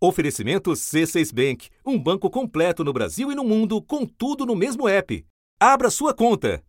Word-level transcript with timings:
Oferecimento 0.00 0.70
C6 0.70 1.34
Bank, 1.34 1.70
um 1.84 1.98
banco 1.98 2.30
completo 2.30 2.84
no 2.84 2.92
Brasil 2.92 3.32
e 3.32 3.34
no 3.34 3.42
mundo, 3.42 3.82
com 3.82 4.06
tudo 4.06 4.46
no 4.46 4.54
mesmo 4.54 4.88
app. 4.88 5.26
Abra 5.58 5.90
sua 5.90 6.14
conta. 6.14 6.62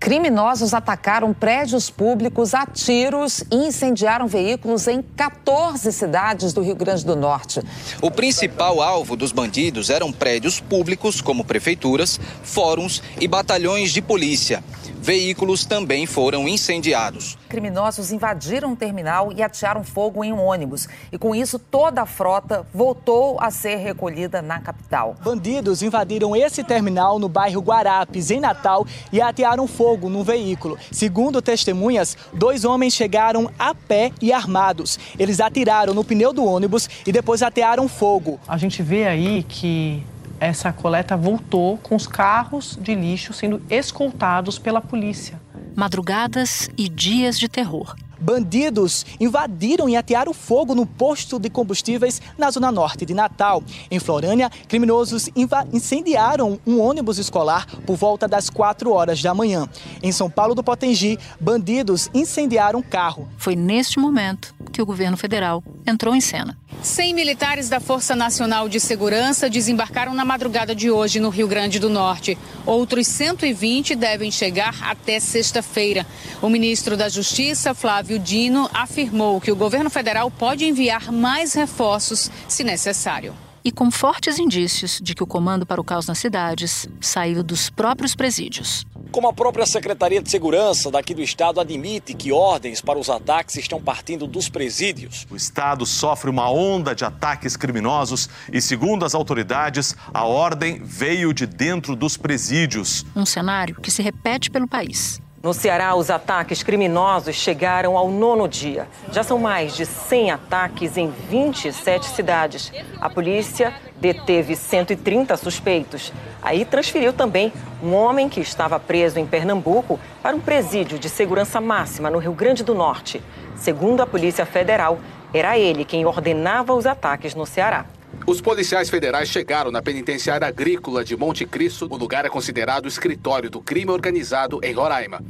Criminosos 0.00 0.74
atacaram 0.74 1.32
prédios 1.32 1.88
públicos 1.88 2.52
a 2.52 2.66
tiros 2.66 3.44
e 3.52 3.68
incendiaram 3.68 4.26
veículos 4.26 4.88
em 4.88 5.00
14 5.00 5.92
cidades 5.92 6.52
do 6.52 6.60
Rio 6.60 6.74
Grande 6.74 7.06
do 7.06 7.14
Norte. 7.14 7.62
O 8.02 8.10
principal 8.10 8.82
alvo 8.82 9.16
dos 9.16 9.30
bandidos 9.30 9.88
eram 9.88 10.12
prédios 10.12 10.58
públicos, 10.58 11.20
como 11.20 11.44
prefeituras, 11.44 12.18
fóruns 12.42 13.00
e 13.20 13.28
batalhões 13.28 13.92
de 13.92 14.02
polícia. 14.02 14.62
Veículos 15.04 15.66
também 15.66 16.06
foram 16.06 16.48
incendiados. 16.48 17.36
Criminosos 17.50 18.10
invadiram 18.10 18.72
o 18.72 18.76
terminal 18.76 19.30
e 19.36 19.42
atearam 19.42 19.84
fogo 19.84 20.24
em 20.24 20.32
um 20.32 20.40
ônibus. 20.40 20.88
E 21.12 21.18
com 21.18 21.34
isso, 21.34 21.58
toda 21.58 22.00
a 22.00 22.06
frota 22.06 22.66
voltou 22.72 23.38
a 23.38 23.50
ser 23.50 23.76
recolhida 23.76 24.40
na 24.40 24.58
capital. 24.60 25.14
Bandidos 25.22 25.82
invadiram 25.82 26.34
esse 26.34 26.64
terminal 26.64 27.18
no 27.18 27.28
bairro 27.28 27.60
Guarapes, 27.60 28.30
em 28.30 28.40
Natal, 28.40 28.86
e 29.12 29.20
atearam 29.20 29.66
fogo 29.68 30.08
no 30.08 30.24
veículo. 30.24 30.78
Segundo 30.90 31.42
testemunhas, 31.42 32.16
dois 32.32 32.64
homens 32.64 32.94
chegaram 32.94 33.50
a 33.58 33.74
pé 33.74 34.10
e 34.22 34.32
armados. 34.32 34.98
Eles 35.18 35.38
atiraram 35.38 35.92
no 35.92 36.02
pneu 36.02 36.32
do 36.32 36.46
ônibus 36.46 36.88
e 37.06 37.12
depois 37.12 37.42
atearam 37.42 37.88
fogo. 37.88 38.40
A 38.48 38.56
gente 38.56 38.82
vê 38.82 39.06
aí 39.06 39.42
que 39.42 40.02
essa 40.44 40.72
coleta 40.72 41.16
voltou 41.16 41.78
com 41.78 41.96
os 41.96 42.06
carros 42.06 42.78
de 42.80 42.94
lixo 42.94 43.32
sendo 43.32 43.62
escoltados 43.70 44.58
pela 44.58 44.80
polícia. 44.80 45.40
Madrugadas 45.74 46.68
e 46.76 46.88
dias 46.88 47.38
de 47.38 47.48
terror. 47.48 47.96
Bandidos 48.20 49.04
invadiram 49.20 49.88
e 49.88 49.96
atearam 49.96 50.32
fogo 50.32 50.74
no 50.74 50.86
posto 50.86 51.38
de 51.38 51.50
combustíveis 51.50 52.20
na 52.38 52.50
zona 52.50 52.70
norte 52.70 53.04
de 53.04 53.14
Natal. 53.14 53.62
Em 53.90 53.98
Florânia, 53.98 54.50
criminosos 54.68 55.28
incendiaram 55.72 56.58
um 56.66 56.80
ônibus 56.80 57.18
escolar 57.18 57.66
por 57.86 57.96
volta 57.96 58.26
das 58.26 58.48
4 58.50 58.90
horas 58.92 59.22
da 59.22 59.34
manhã. 59.34 59.68
Em 60.02 60.12
São 60.12 60.30
Paulo 60.30 60.54
do 60.54 60.62
Potengi, 60.62 61.18
bandidos 61.40 62.10
incendiaram 62.14 62.80
um 62.80 62.82
carro. 62.82 63.28
Foi 63.38 63.56
neste 63.56 63.98
momento 63.98 64.54
que 64.72 64.82
o 64.82 64.86
governo 64.86 65.16
federal 65.16 65.62
entrou 65.86 66.14
em 66.14 66.20
cena. 66.20 66.58
100 66.82 67.14
militares 67.14 67.68
da 67.68 67.80
Força 67.80 68.14
Nacional 68.16 68.68
de 68.68 68.78
Segurança 68.78 69.48
desembarcaram 69.48 70.12
na 70.12 70.24
madrugada 70.24 70.74
de 70.74 70.90
hoje 70.90 71.20
no 71.20 71.30
Rio 71.30 71.48
Grande 71.48 71.78
do 71.78 71.88
Norte. 71.88 72.36
Outros 72.66 73.06
120 73.06 73.94
devem 73.94 74.30
chegar 74.30 74.76
até 74.82 75.18
sexta-feira. 75.20 76.06
O 76.42 76.48
ministro 76.48 76.96
da 76.96 77.08
Justiça, 77.08 77.72
Flávio 77.72 78.03
Dino, 78.04 78.68
afirmou 78.72 79.40
que 79.40 79.50
o 79.50 79.56
governo 79.56 79.90
federal 79.90 80.30
pode 80.30 80.64
enviar 80.64 81.10
mais 81.10 81.54
reforços 81.54 82.30
se 82.46 82.62
necessário 82.62 83.34
e 83.64 83.72
com 83.72 83.90
fortes 83.90 84.38
indícios 84.38 85.00
de 85.02 85.14
que 85.14 85.22
o 85.22 85.26
comando 85.26 85.64
para 85.64 85.80
o 85.80 85.84
caos 85.84 86.06
nas 86.06 86.18
cidades 86.18 86.86
saiu 87.00 87.42
dos 87.42 87.70
próprios 87.70 88.14
presídios. 88.14 88.84
Como 89.10 89.28
a 89.28 89.32
própria 89.32 89.64
Secretaria 89.64 90.20
de 90.20 90.28
Segurança 90.28 90.90
daqui 90.90 91.14
do 91.14 91.22
estado 91.22 91.60
admite 91.60 92.14
que 92.14 92.30
ordens 92.30 92.82
para 92.82 92.98
os 92.98 93.08
ataques 93.08 93.56
estão 93.56 93.80
partindo 93.80 94.26
dos 94.26 94.48
presídios. 94.48 95.26
O 95.30 95.36
estado 95.36 95.86
sofre 95.86 96.28
uma 96.28 96.50
onda 96.50 96.94
de 96.94 97.04
ataques 97.04 97.56
criminosos 97.56 98.28
e, 98.52 98.60
segundo 98.60 99.04
as 99.04 99.14
autoridades, 99.14 99.96
a 100.12 100.24
ordem 100.24 100.82
veio 100.82 101.32
de 101.32 101.46
dentro 101.46 101.96
dos 101.96 102.16
presídios. 102.16 103.06
Um 103.16 103.24
cenário 103.24 103.76
que 103.76 103.90
se 103.90 104.02
repete 104.02 104.50
pelo 104.50 104.68
país. 104.68 105.22
No 105.44 105.52
Ceará, 105.52 105.94
os 105.94 106.08
ataques 106.08 106.62
criminosos 106.62 107.36
chegaram 107.36 107.98
ao 107.98 108.08
nono 108.08 108.48
dia. 108.48 108.88
Já 109.12 109.22
são 109.22 109.38
mais 109.38 109.76
de 109.76 109.84
100 109.84 110.30
ataques 110.30 110.96
em 110.96 111.10
27 111.28 112.06
cidades. 112.06 112.72
A 112.98 113.10
polícia 113.10 113.74
deteve 114.00 114.56
130 114.56 115.36
suspeitos. 115.36 116.14
Aí 116.40 116.64
transferiu 116.64 117.12
também 117.12 117.52
um 117.82 117.92
homem 117.92 118.26
que 118.26 118.40
estava 118.40 118.80
preso 118.80 119.18
em 119.18 119.26
Pernambuco 119.26 120.00
para 120.22 120.34
um 120.34 120.40
presídio 120.40 120.98
de 120.98 121.10
segurança 121.10 121.60
máxima 121.60 122.08
no 122.08 122.16
Rio 122.16 122.32
Grande 122.32 122.64
do 122.64 122.74
Norte. 122.74 123.20
Segundo 123.54 124.00
a 124.00 124.06
Polícia 124.06 124.46
Federal, 124.46 124.98
era 125.30 125.58
ele 125.58 125.84
quem 125.84 126.06
ordenava 126.06 126.72
os 126.72 126.86
ataques 126.86 127.34
no 127.34 127.44
Ceará. 127.44 127.84
Os 128.26 128.40
policiais 128.40 128.88
federais 128.88 129.28
chegaram 129.28 129.70
na 129.70 129.82
penitenciária 129.82 130.46
agrícola 130.46 131.04
de 131.04 131.14
Monte 131.14 131.44
Cristo. 131.44 131.86
O 131.90 131.96
lugar 131.96 132.24
é 132.24 132.30
considerado 132.30 132.88
escritório 132.88 133.50
do 133.50 133.60
crime 133.60 133.90
organizado 133.90 134.60
em 134.62 134.72
Roraima. 134.72 135.20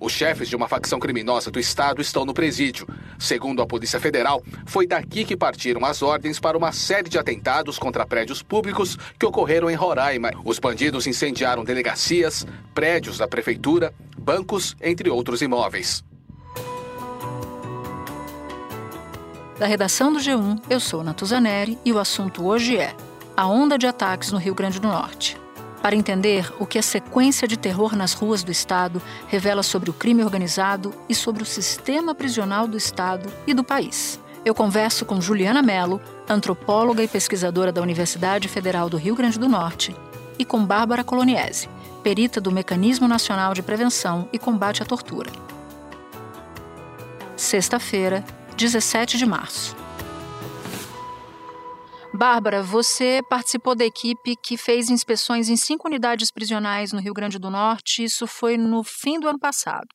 Os 0.00 0.12
chefes 0.12 0.48
de 0.48 0.56
uma 0.56 0.66
facção 0.66 0.98
criminosa 0.98 1.50
do 1.50 1.60
estado 1.60 2.00
estão 2.00 2.24
no 2.24 2.32
presídio. 2.32 2.88
Segundo 3.18 3.60
a 3.60 3.66
Polícia 3.66 4.00
Federal, 4.00 4.42
foi 4.64 4.86
daqui 4.86 5.26
que 5.26 5.36
partiram 5.36 5.84
as 5.84 6.00
ordens 6.00 6.40
para 6.40 6.56
uma 6.56 6.72
série 6.72 7.10
de 7.10 7.18
atentados 7.18 7.78
contra 7.78 8.06
prédios 8.06 8.42
públicos 8.42 8.96
que 9.18 9.26
ocorreram 9.26 9.68
em 9.70 9.74
Roraima. 9.74 10.30
Os 10.42 10.58
bandidos 10.58 11.06
incendiaram 11.06 11.62
delegacias, 11.62 12.46
prédios 12.74 13.18
da 13.18 13.28
prefeitura, 13.28 13.92
bancos, 14.16 14.74
entre 14.80 15.10
outros 15.10 15.42
imóveis. 15.42 16.02
Da 19.58 19.66
redação 19.66 20.10
do 20.10 20.18
G1, 20.18 20.62
eu 20.70 20.80
sou 20.80 21.04
Natuzaneri 21.04 21.78
e 21.84 21.92
o 21.92 21.98
assunto 21.98 22.46
hoje 22.46 22.78
é 22.78 22.96
a 23.36 23.46
onda 23.46 23.76
de 23.76 23.86
ataques 23.86 24.32
no 24.32 24.38
Rio 24.38 24.54
Grande 24.54 24.80
do 24.80 24.88
Norte. 24.88 25.36
Para 25.82 25.96
entender 25.96 26.52
o 26.58 26.66
que 26.66 26.78
a 26.78 26.82
sequência 26.82 27.48
de 27.48 27.56
terror 27.56 27.96
nas 27.96 28.12
ruas 28.12 28.42
do 28.42 28.52
Estado 28.52 29.00
revela 29.26 29.62
sobre 29.62 29.88
o 29.88 29.94
crime 29.94 30.22
organizado 30.22 30.92
e 31.08 31.14
sobre 31.14 31.42
o 31.42 31.46
sistema 31.46 32.14
prisional 32.14 32.68
do 32.68 32.76
Estado 32.76 33.30
e 33.46 33.54
do 33.54 33.64
país. 33.64 34.20
Eu 34.44 34.54
converso 34.54 35.04
com 35.04 35.20
Juliana 35.20 35.62
Mello, 35.62 36.00
antropóloga 36.28 37.02
e 37.02 37.08
pesquisadora 37.08 37.72
da 37.72 37.82
Universidade 37.82 38.48
Federal 38.48 38.88
do 38.88 38.96
Rio 38.96 39.14
Grande 39.14 39.38
do 39.38 39.48
Norte, 39.48 39.94
e 40.38 40.44
com 40.44 40.64
Bárbara 40.64 41.04
Coloniese, 41.04 41.68
perita 42.02 42.40
do 42.40 42.50
Mecanismo 42.50 43.06
Nacional 43.06 43.52
de 43.52 43.62
Prevenção 43.62 44.28
e 44.32 44.38
Combate 44.38 44.82
à 44.82 44.86
Tortura. 44.86 45.30
Sexta-feira, 47.36 48.24
17 48.56 49.18
de 49.18 49.26
março. 49.26 49.79
Bárbara, 52.20 52.62
você 52.62 53.22
participou 53.30 53.74
da 53.74 53.82
equipe 53.82 54.36
que 54.44 54.58
fez 54.58 54.90
inspeções 54.90 55.48
em 55.48 55.56
cinco 55.56 55.88
unidades 55.88 56.30
prisionais 56.30 56.92
no 56.92 57.00
Rio 57.00 57.14
Grande 57.14 57.38
do 57.38 57.48
Norte. 57.48 58.04
Isso 58.04 58.26
foi 58.26 58.58
no 58.58 58.84
fim 58.84 59.18
do 59.18 59.26
ano 59.26 59.38
passado. 59.38 59.86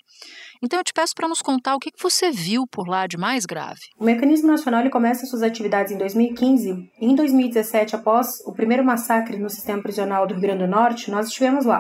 Então 0.60 0.80
eu 0.80 0.84
te 0.84 0.92
peço 0.92 1.14
para 1.14 1.28
nos 1.28 1.44
contar 1.44 1.76
o 1.76 1.80
que 1.80 1.92
você 2.02 2.32
viu 2.32 2.66
por 2.66 2.88
lá 2.88 3.06
de 3.06 3.16
mais 3.16 3.46
grave. 3.46 3.82
O 4.00 4.04
Mecanismo 4.04 4.48
Nacional 4.48 4.90
começa 4.90 5.28
suas 5.28 5.44
atividades 5.44 5.92
em 5.92 6.00
2015. 6.00 6.90
Em 7.00 7.14
2017, 7.14 7.96
após 7.96 8.42
o 8.44 8.54
primeiro 8.54 8.84
massacre 8.84 9.38
no 9.38 9.48
sistema 9.48 9.84
prisional 9.84 10.26
do 10.26 10.34
Rio 10.34 10.42
Grande 10.42 10.64
do 10.64 10.68
Norte, 10.68 11.12
nós 11.12 11.28
estivemos 11.28 11.64
lá. 11.64 11.78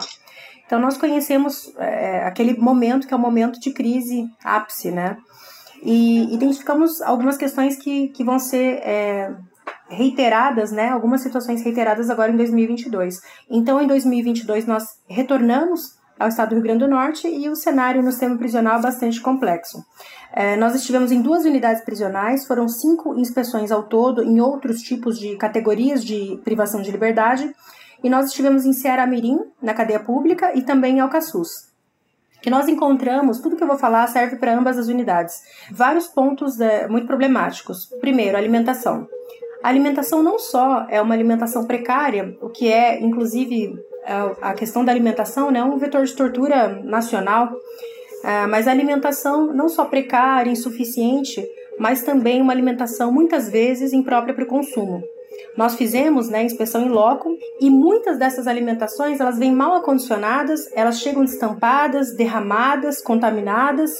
Então 0.64 0.80
nós 0.80 0.96
conhecemos 0.96 1.74
é, 1.80 2.24
aquele 2.24 2.56
momento 2.56 3.08
que 3.08 3.14
é 3.16 3.18
o 3.18 3.20
momento 3.20 3.60
de 3.60 3.74
crise 3.74 4.28
ápice, 4.44 4.92
né? 4.92 5.18
e 5.82 6.34
identificamos 6.34 7.02
algumas 7.02 7.38
questões 7.38 7.76
que, 7.78 8.08
que 8.10 8.24
vão 8.24 8.40
ser 8.40 8.80
é, 8.84 9.36
reiteradas, 9.88 10.72
né, 10.72 10.90
algumas 10.90 11.22
situações 11.22 11.62
reiteradas 11.64 12.09
agora 12.09 12.31
em 12.31 12.38
2022. 12.38 13.20
Então, 13.50 13.81
em 13.81 13.88
2022, 13.88 14.66
nós 14.66 14.86
retornamos 15.08 15.96
ao 16.20 16.30
estado 16.30 16.50
do 16.50 16.56
Rio 16.56 16.64
Grande 16.64 16.80
do 16.80 16.90
Norte 16.90 17.28
e 17.28 17.50
o 17.50 17.56
cenário 17.56 18.02
no 18.02 18.12
sistema 18.12 18.38
prisional 18.38 18.80
é 18.80 18.81
bastante 18.81 19.20
complexo. 19.22 19.84
É, 20.34 20.56
nós 20.56 20.74
estivemos 20.76 21.12
em 21.12 21.22
duas 21.22 21.46
unidades 21.46 21.84
prisionais, 21.84 22.46
foram 22.46 22.68
cinco 22.68 23.18
inspeções 23.20 23.72
ao 23.72 23.84
todo 23.84 24.24
em 24.24 24.40
outros 24.40 24.81
tipos 24.81 25.20
de 25.20 25.36
categorias 25.36 26.03
de 26.03 26.40
privação 26.44 26.82
de 26.82 26.92
liberdade, 26.92 27.53
e 28.03 28.09
nós 28.09 28.28
estivemos 28.28 28.66
em 28.66 28.74
Ceará 28.74 29.06
Mirim, 29.06 29.40
na 29.62 29.74
cadeia 29.74 30.00
pública, 30.00 30.53
e 30.56 30.62
também 30.62 30.97
em 30.97 31.00
Alcaçuz 31.00 31.76
que 32.46 32.50
nós 32.52 32.68
encontramos, 32.68 33.40
tudo 33.40 33.56
que 33.56 33.64
eu 33.64 33.68
vou 33.68 33.76
falar 33.76 34.06
serve 34.06 34.36
para 34.36 34.56
ambas 34.56 34.78
as 34.78 34.88
unidades. 34.88 35.42
Vários 35.72 36.08
pontos 36.08 36.62
é, 36.62 36.88
muito 36.88 37.08
problemáticos. 37.08 37.88
Primeiro, 38.00 38.38
alimentação. 38.38 39.08
A 39.66 39.70
alimentação 39.70 40.22
não 40.22 40.38
só 40.38 40.85
é 40.91 41.02
uma 41.02 41.16
alimentação 41.16 41.66
precária, 41.66 42.38
o 42.40 42.50
que 42.50 42.72
é, 42.72 43.02
inclusive, 43.02 43.73
é, 44.06 44.14
a 44.40 44.53
questão 44.53 44.85
da 44.85 44.91
alimentação 44.91 45.50
né, 45.50 45.58
é 45.58 45.64
um 45.64 45.79
vetor 45.79 46.06
de 46.06 46.16
tortura 46.16 46.67
nacional, 46.84 47.50
é, 48.23 48.46
mas 48.46 48.67
a 48.67 48.72
alimentação 48.72 49.52
não 49.56 49.67
só 49.67 49.85
precária, 49.85 50.52
insuficiente, 50.52 51.44
mas 51.79 52.03
também 52.03 52.44
uma 52.44 52.53
alimentação 52.53 53.12
muitas 53.12 53.50
vezes 53.50 53.91
imprópria 53.91 54.35
para 54.35 54.44
o 54.44 54.47
consumo. 54.47 55.02
Nós 55.58 55.73
fizemos 55.73 56.29
né, 56.29 56.44
inspeção 56.44 56.84
em 56.84 56.90
loco 56.90 57.35
e 57.59 57.67
muitas 57.67 58.20
dessas 58.20 58.46
alimentações 58.46 59.20
elas 59.20 59.40
vêm 59.40 59.52
mal 59.52 59.73
acondicionadas, 59.73 60.59
elas 60.76 61.00
chegam 61.00 61.26
destampadas, 61.26 62.16
derramadas, 62.16 63.02
contaminadas 63.02 64.00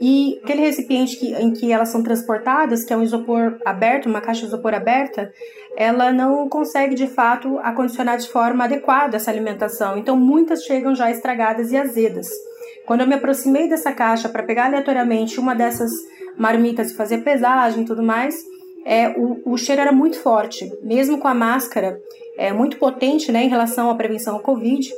e 0.00 0.40
aquele 0.42 0.62
recipiente 0.62 1.16
que, 1.16 1.32
em 1.34 1.52
que 1.52 1.72
elas 1.72 1.88
são 1.88 2.02
transportadas, 2.02 2.84
que 2.84 2.92
é 2.92 2.96
um 2.96 3.02
isopor 3.02 3.58
aberto, 3.64 4.06
uma 4.06 4.20
caixa 4.20 4.40
de 4.40 4.48
isopor 4.48 4.74
aberta, 4.74 5.32
ela 5.76 6.12
não 6.12 6.48
consegue 6.48 6.94
de 6.94 7.06
fato 7.06 7.58
acondicionar 7.58 8.18
de 8.18 8.28
forma 8.28 8.64
adequada 8.64 9.16
essa 9.16 9.30
alimentação. 9.30 9.96
Então 9.96 10.16
muitas 10.16 10.64
chegam 10.64 10.94
já 10.94 11.10
estragadas 11.10 11.70
e 11.70 11.76
azedas. 11.76 12.28
Quando 12.86 13.00
eu 13.00 13.06
me 13.06 13.14
aproximei 13.14 13.68
dessa 13.68 13.92
caixa 13.92 14.28
para 14.28 14.42
pegar 14.42 14.66
aleatoriamente 14.66 15.40
uma 15.40 15.54
dessas 15.54 15.90
marmitas 16.36 16.90
e 16.90 16.96
fazer 16.96 17.18
pesagem 17.18 17.82
e 17.82 17.86
tudo 17.86 18.02
mais, 18.02 18.36
é, 18.84 19.08
o, 19.10 19.52
o 19.52 19.56
cheiro 19.56 19.80
era 19.80 19.92
muito 19.92 20.18
forte, 20.18 20.70
mesmo 20.82 21.18
com 21.18 21.28
a 21.28 21.34
máscara 21.34 21.98
é, 22.36 22.52
muito 22.52 22.76
potente 22.76 23.32
né, 23.32 23.44
em 23.44 23.48
relação 23.48 23.88
à 23.88 23.94
prevenção 23.94 24.34
ao 24.34 24.42
Covid 24.42 24.90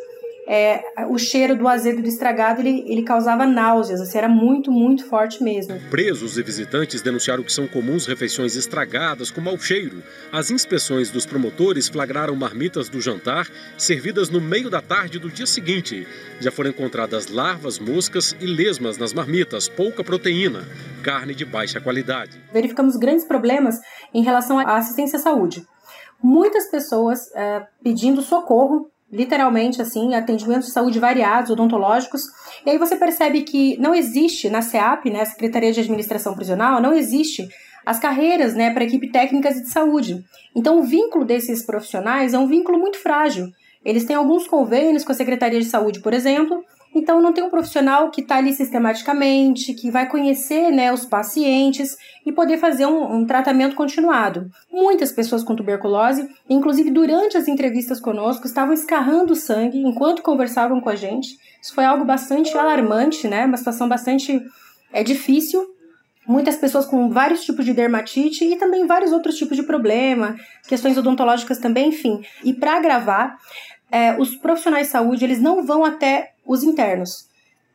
é, 0.46 0.80
o 1.08 1.18
cheiro 1.18 1.56
do 1.56 1.66
azedo 1.66 2.00
do 2.00 2.08
estragado 2.08 2.60
ele, 2.60 2.84
ele 2.86 3.02
causava 3.02 3.44
náuseas, 3.44 4.00
assim, 4.00 4.16
era 4.16 4.28
muito, 4.28 4.70
muito 4.70 5.04
forte 5.06 5.42
mesmo. 5.42 5.78
Presos 5.90 6.38
e 6.38 6.42
visitantes 6.42 7.02
denunciaram 7.02 7.42
que 7.42 7.52
são 7.52 7.66
comuns 7.66 8.06
refeições 8.06 8.54
estragadas 8.54 9.30
com 9.30 9.40
mau 9.40 9.58
cheiro. 9.58 10.02
As 10.32 10.50
inspeções 10.50 11.10
dos 11.10 11.26
promotores 11.26 11.88
flagraram 11.88 12.36
marmitas 12.36 12.88
do 12.88 13.00
jantar 13.00 13.48
servidas 13.76 14.30
no 14.30 14.40
meio 14.40 14.70
da 14.70 14.80
tarde 14.80 15.18
do 15.18 15.28
dia 15.28 15.46
seguinte. 15.46 16.06
Já 16.40 16.52
foram 16.52 16.70
encontradas 16.70 17.26
larvas, 17.26 17.78
moscas 17.80 18.36
e 18.40 18.46
lesmas 18.46 18.98
nas 18.98 19.12
marmitas, 19.12 19.68
pouca 19.68 20.04
proteína, 20.04 20.64
carne 21.02 21.34
de 21.34 21.44
baixa 21.44 21.80
qualidade. 21.80 22.40
Verificamos 22.52 22.96
grandes 22.96 23.24
problemas 23.24 23.80
em 24.14 24.22
relação 24.22 24.58
à 24.58 24.76
assistência 24.76 25.18
à 25.18 25.22
saúde. 25.22 25.66
Muitas 26.22 26.70
pessoas 26.70 27.34
é, 27.34 27.66
pedindo 27.82 28.22
socorro 28.22 28.90
literalmente 29.16 29.80
assim, 29.80 30.14
atendimentos 30.14 30.66
de 30.66 30.72
saúde 30.72 31.00
variados, 31.00 31.50
odontológicos. 31.50 32.22
E 32.64 32.70
aí 32.70 32.78
você 32.78 32.96
percebe 32.96 33.42
que 33.42 33.76
não 33.78 33.94
existe 33.94 34.48
na 34.48 34.62
SEAP, 34.62 35.10
né, 35.10 35.24
Secretaria 35.24 35.72
de 35.72 35.80
Administração 35.80 36.34
Prisional, 36.34 36.80
não 36.80 36.92
existe 36.92 37.48
as 37.84 37.98
carreiras, 37.98 38.54
né, 38.54 38.72
para 38.72 38.84
equipe 38.84 39.10
técnicas 39.10 39.54
de 39.54 39.70
saúde. 39.70 40.24
Então 40.54 40.80
o 40.80 40.82
vínculo 40.82 41.24
desses 41.24 41.64
profissionais 41.64 42.34
é 42.34 42.38
um 42.38 42.46
vínculo 42.46 42.78
muito 42.78 42.98
frágil. 42.98 43.48
Eles 43.84 44.04
têm 44.04 44.16
alguns 44.16 44.46
convênios 44.46 45.04
com 45.04 45.12
a 45.12 45.14
Secretaria 45.14 45.60
de 45.60 45.66
Saúde, 45.66 46.00
por 46.00 46.12
exemplo, 46.12 46.64
então, 46.98 47.20
não 47.20 47.30
tem 47.30 47.44
um 47.44 47.50
profissional 47.50 48.10
que 48.10 48.22
está 48.22 48.36
ali 48.36 48.54
sistematicamente, 48.54 49.74
que 49.74 49.90
vai 49.90 50.08
conhecer 50.08 50.70
né, 50.70 50.90
os 50.90 51.04
pacientes 51.04 51.94
e 52.24 52.32
poder 52.32 52.56
fazer 52.56 52.86
um, 52.86 53.16
um, 53.16 53.26
tratamento 53.26 53.76
continuado. 53.76 54.50
Muitas 54.72 55.12
pessoas 55.12 55.44
com 55.44 55.54
tuberculose, 55.54 56.26
inclusive 56.48 56.90
durante 56.90 57.36
as 57.36 57.48
entrevistas 57.48 58.00
conosco, 58.00 58.46
estavam 58.46 58.72
escarrando 58.72 59.36
sangue 59.36 59.78
enquanto 59.78 60.22
conversavam 60.22 60.80
com 60.80 60.88
a 60.88 60.96
gente. 60.96 61.36
Isso 61.60 61.74
foi 61.74 61.84
algo 61.84 62.02
bastante 62.02 62.56
alarmante, 62.56 63.28
né? 63.28 63.44
Uma 63.44 63.58
situação 63.58 63.86
bastante 63.86 64.42
é, 64.90 65.04
difícil. 65.04 65.66
Muitas 66.26 66.56
pessoas 66.56 66.86
com 66.86 67.10
vários 67.10 67.44
tipos 67.44 67.66
de 67.66 67.74
dermatite 67.74 68.42
e 68.42 68.56
também 68.56 68.86
vários 68.86 69.12
outros 69.12 69.36
tipos 69.36 69.54
de 69.54 69.62
problema, 69.62 70.34
questões 70.66 70.96
odontológicas 70.96 71.58
também, 71.58 71.90
enfim. 71.90 72.22
E 72.42 72.54
para 72.54 72.78
agravar, 72.78 73.36
é, 73.96 74.20
os 74.20 74.36
profissionais 74.36 74.88
de 74.88 74.92
saúde 74.92 75.24
eles 75.24 75.40
não 75.40 75.64
vão 75.64 75.82
até 75.82 76.34
os 76.46 76.62
internos. 76.62 77.30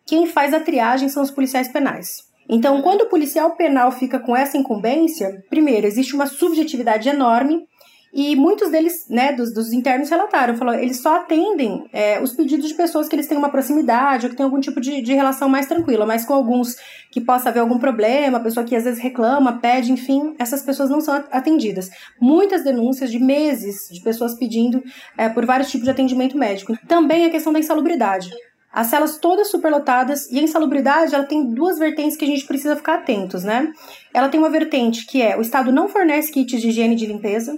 Quem 0.06 0.28
faz 0.28 0.54
a 0.54 0.60
triagem 0.60 1.10
são 1.10 1.24
os 1.24 1.32
policiais 1.32 1.68
penais. 1.68 2.30
Então, 2.48 2.82
quando 2.84 3.02
o 3.02 3.10
policial 3.10 3.56
penal 3.56 3.92
fica 3.92 4.20
com 4.20 4.36
essa 4.36 4.58
incumbência, 4.58 5.44
primeiro, 5.50 5.88
existe 5.88 6.14
uma 6.14 6.28
subjetividade 6.28 7.10
enorme 7.10 7.66
e 8.14 8.36
muitos 8.36 8.70
deles, 8.70 9.06
né, 9.10 9.32
dos, 9.32 9.54
dos 9.54 9.72
internos 9.72 10.10
relataram, 10.10 10.56
falou, 10.58 10.74
eles 10.74 11.00
só 11.02 11.16
atendem 11.16 11.86
é, 11.94 12.22
os 12.22 12.34
pedidos 12.34 12.68
de 12.68 12.74
pessoas 12.74 13.08
que 13.08 13.16
eles 13.16 13.26
têm 13.26 13.38
uma 13.38 13.50
proximidade 13.50 14.26
ou 14.26 14.30
que 14.30 14.36
tem 14.36 14.44
algum 14.44 14.60
tipo 14.60 14.82
de, 14.82 15.02
de 15.02 15.14
relação 15.14 15.48
mais 15.48 15.66
tranquila, 15.66 16.06
mas 16.06 16.26
com 16.26 16.34
alguns 16.34 16.76
que 17.10 17.22
possa 17.22 17.48
haver 17.48 17.62
algum 17.62 17.80
problema, 17.80 18.40
pessoa 18.42 18.66
que 18.66 18.76
às 18.76 18.84
vezes 18.84 19.00
reclama, 19.00 19.60
pede, 19.60 19.94
enfim, 19.94 20.36
essas 20.38 20.62
pessoas 20.62 20.90
não 20.90 21.00
são 21.00 21.24
atendidas. 21.32 21.90
Muitas 22.20 22.66
denúncias 22.66 23.10
de 23.10 23.20
meses 23.20 23.88
de 23.90 24.02
pessoas 24.02 24.34
pedindo 24.34 24.84
é, 25.18 25.30
por 25.30 25.46
vários 25.46 25.72
tipos 25.72 25.86
de 25.86 25.92
atendimento 25.92 26.38
médico. 26.38 26.78
Também 26.88 27.26
a 27.26 27.30
questão 27.30 27.54
da 27.54 27.60
insalubridade. 27.60 28.30
As 28.74 28.88
celas 28.88 29.18
todas 29.18 29.50
superlotadas 29.50 30.30
e 30.32 30.40
a 30.40 30.42
insalubridade 30.42 31.14
ela 31.14 31.26
tem 31.26 31.54
duas 31.54 31.78
vertentes 31.78 32.16
que 32.18 32.24
a 32.24 32.28
gente 32.28 32.46
precisa 32.46 32.76
ficar 32.76 32.96
atentos, 32.96 33.44
né? 33.44 33.72
Ela 34.14 34.30
tem 34.30 34.40
uma 34.40 34.50
vertente 34.50 35.06
que 35.06 35.22
é 35.22 35.38
o 35.38 35.42
Estado 35.42 35.74
não 35.74 35.90
fornece 35.90 36.32
kits 36.32 36.62
de 36.62 36.70
higiene 36.70 36.96
de 36.96 37.06
limpeza, 37.06 37.58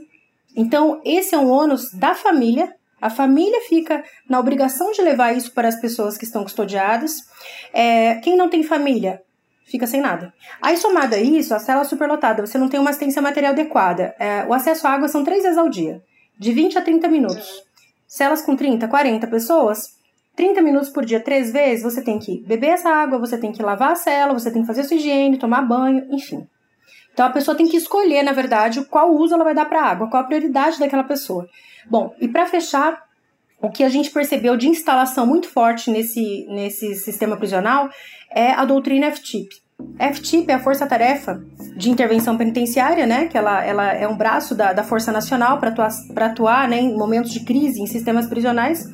então, 0.55 1.01
esse 1.03 1.33
é 1.33 1.37
um 1.37 1.49
ônus 1.49 1.91
da 1.93 2.13
família. 2.13 2.73
A 3.01 3.09
família 3.09 3.59
fica 3.67 4.03
na 4.29 4.39
obrigação 4.39 4.91
de 4.91 5.01
levar 5.01 5.35
isso 5.35 5.51
para 5.51 5.67
as 5.67 5.79
pessoas 5.79 6.17
que 6.17 6.23
estão 6.23 6.43
custodiadas. 6.43 7.17
É, 7.73 8.15
quem 8.15 8.37
não 8.37 8.49
tem 8.49 8.63
família 8.63 9.21
fica 9.65 9.87
sem 9.87 9.99
nada. 9.99 10.33
Aí, 10.61 10.77
somado 10.77 11.15
a 11.15 11.19
isso, 11.19 11.53
a 11.53 11.59
cela 11.59 11.83
superlotada, 11.83 12.45
você 12.45 12.57
não 12.57 12.69
tem 12.69 12.79
uma 12.79 12.91
assistência 12.91 13.21
material 13.21 13.53
adequada. 13.53 14.15
É, 14.19 14.45
o 14.45 14.53
acesso 14.53 14.87
à 14.87 14.91
água 14.91 15.07
são 15.07 15.23
três 15.23 15.43
vezes 15.43 15.57
ao 15.57 15.67
dia, 15.67 16.01
de 16.37 16.51
20 16.51 16.77
a 16.77 16.81
30 16.81 17.07
minutos. 17.07 17.63
Celas 18.07 18.41
com 18.43 18.55
30, 18.55 18.87
40 18.87 19.25
pessoas, 19.27 19.97
30 20.35 20.61
minutos 20.61 20.89
por 20.89 21.03
dia, 21.05 21.19
três 21.19 21.51
vezes, 21.51 21.83
você 21.83 22.01
tem 22.01 22.19
que 22.19 22.43
beber 22.45 22.69
essa 22.69 22.89
água, 22.89 23.17
você 23.17 23.37
tem 23.37 23.51
que 23.51 23.63
lavar 23.63 23.91
a 23.91 23.95
cela, 23.95 24.33
você 24.33 24.51
tem 24.51 24.61
que 24.61 24.67
fazer 24.67 24.83
sua 24.83 24.97
higiene, 24.97 25.37
tomar 25.37 25.61
banho, 25.63 26.05
enfim. 26.11 26.47
Então 27.13 27.25
a 27.25 27.29
pessoa 27.29 27.55
tem 27.55 27.67
que 27.67 27.77
escolher, 27.77 28.23
na 28.23 28.31
verdade, 28.31 28.83
qual 28.85 29.13
uso 29.13 29.33
ela 29.33 29.43
vai 29.43 29.53
dar 29.53 29.65
para 29.65 29.81
a 29.81 29.85
água, 29.85 30.09
qual 30.09 30.23
a 30.23 30.25
prioridade 30.25 30.79
daquela 30.79 31.03
pessoa. 31.03 31.47
Bom, 31.89 32.13
e 32.19 32.27
para 32.27 32.45
fechar, 32.45 33.03
o 33.61 33.69
que 33.69 33.83
a 33.83 33.89
gente 33.89 34.09
percebeu 34.09 34.57
de 34.57 34.67
instalação 34.67 35.25
muito 35.25 35.47
forte 35.47 35.91
nesse, 35.91 36.45
nesse 36.49 36.95
sistema 36.95 37.37
prisional 37.37 37.89
é 38.31 38.51
a 38.51 38.65
doutrina 38.65 39.11
FTIP. 39.11 39.63
FTIP 40.13 40.49
é 40.51 40.55
a 40.55 40.59
Força 40.59 40.87
Tarefa 40.87 41.43
de 41.75 41.89
Intervenção 41.89 42.37
Penitenciária, 42.37 43.05
né? 43.05 43.27
Que 43.27 43.37
ela, 43.37 43.63
ela 43.63 43.93
é 43.93 44.07
um 44.07 44.15
braço 44.15 44.55
da, 44.55 44.73
da 44.73 44.83
Força 44.83 45.11
Nacional 45.11 45.59
para 45.59 45.69
atuar, 45.69 45.91
atuar 46.17 46.67
né, 46.67 46.79
em 46.79 46.95
momentos 46.95 47.31
de 47.31 47.41
crise 47.41 47.81
em 47.81 47.87
sistemas 47.87 48.27
prisionais 48.27 48.87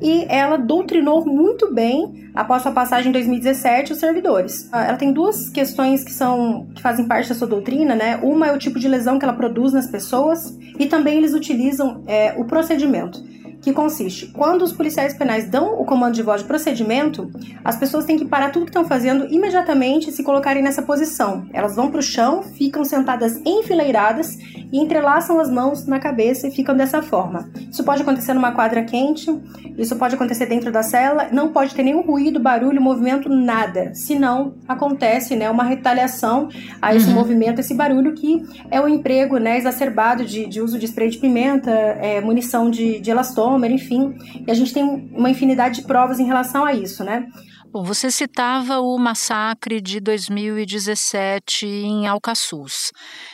e 0.00 0.26
ela 0.28 0.56
doutrinou 0.56 1.24
muito 1.24 1.72
bem, 1.72 2.30
após 2.34 2.62
sua 2.62 2.72
passagem 2.72 3.10
em 3.10 3.12
2017, 3.12 3.92
os 3.92 3.98
servidores. 3.98 4.68
Ah, 4.72 4.84
ela 4.84 4.96
tem 4.96 5.12
duas 5.12 5.48
questões 5.48 6.04
que 6.04 6.12
são 6.12 6.66
que 6.74 6.82
fazem 6.82 7.06
parte 7.06 7.28
da 7.28 7.34
sua 7.34 7.46
doutrina, 7.46 7.94
né? 7.94 8.18
Uma 8.22 8.48
é 8.48 8.52
o 8.52 8.58
tipo 8.58 8.78
de 8.78 8.88
lesão 8.88 9.18
que 9.18 9.24
ela 9.24 9.34
produz 9.34 9.72
nas 9.72 9.86
pessoas 9.86 10.56
e 10.78 10.86
também 10.86 11.18
eles 11.18 11.34
utilizam 11.34 12.02
é, 12.06 12.34
o 12.36 12.44
procedimento 12.44 13.22
que 13.60 13.72
consiste: 13.72 14.28
quando 14.28 14.62
os 14.62 14.72
policiais 14.72 15.14
penais 15.14 15.48
dão 15.48 15.80
o 15.80 15.84
comando 15.84 16.14
de 16.14 16.22
voz 16.22 16.42
de 16.42 16.46
procedimento, 16.46 17.30
as 17.64 17.76
pessoas 17.76 18.04
têm 18.04 18.18
que 18.18 18.24
parar 18.24 18.50
tudo 18.50 18.64
que 18.64 18.70
estão 18.70 18.84
fazendo 18.84 19.26
imediatamente 19.32 20.10
e 20.10 20.12
se 20.12 20.22
colocarem 20.22 20.62
nessa 20.62 20.82
posição. 20.82 21.46
Elas 21.52 21.76
vão 21.76 21.90
para 21.90 22.00
o 22.00 22.02
chão, 22.02 22.42
ficam 22.42 22.84
sentadas 22.84 23.40
enfileiradas 23.44 24.36
e 24.72 24.78
entrelaçam 24.78 25.40
as 25.40 25.50
mãos 25.50 25.86
na 25.86 25.98
cabeça 25.98 26.48
e 26.48 26.50
ficam 26.50 26.76
dessa 26.76 27.02
forma. 27.02 27.50
Isso 27.70 27.84
pode 27.84 28.02
acontecer 28.02 28.34
numa 28.34 28.52
quadra 28.52 28.82
quente, 28.84 29.30
isso 29.76 29.96
pode 29.96 30.14
acontecer 30.14 30.46
dentro 30.46 30.70
da 30.70 30.82
cela, 30.82 31.28
não 31.32 31.52
pode 31.52 31.74
ter 31.74 31.82
nenhum 31.82 32.02
ruído, 32.02 32.38
barulho, 32.40 32.80
movimento, 32.80 33.28
nada. 33.28 33.92
Senão 33.94 34.54
acontece 34.66 35.36
né, 35.36 35.48
uma 35.50 35.64
retaliação 35.64 36.48
a 36.80 36.94
esse 36.94 37.08
uhum. 37.08 37.14
movimento, 37.14 37.60
esse 37.60 37.74
barulho 37.74 38.14
que 38.14 38.42
é 38.70 38.80
o 38.80 38.88
emprego 38.88 39.38
né, 39.38 39.56
exacerbado 39.56 40.24
de, 40.24 40.46
de 40.46 40.60
uso 40.60 40.78
de 40.78 40.86
spray 40.86 41.08
de 41.08 41.18
pimenta, 41.18 41.70
é, 41.70 42.20
munição 42.20 42.70
de, 42.70 43.00
de 43.00 43.10
elastômetro, 43.10 43.74
enfim. 43.74 44.14
E 44.46 44.50
a 44.50 44.54
gente 44.54 44.72
tem 44.72 44.84
uma 44.84 45.30
infinidade 45.30 45.80
de 45.80 45.86
provas 45.86 46.20
em 46.20 46.24
relação 46.24 46.64
a 46.64 46.72
isso, 46.72 47.04
né? 47.04 47.26
Bom, 47.70 47.84
você 47.84 48.10
citava 48.10 48.80
o 48.80 48.96
massacre 48.96 49.78
de 49.78 50.00
2017 50.00 51.66
em 51.66 52.06
Alcaçuz. 52.06 52.90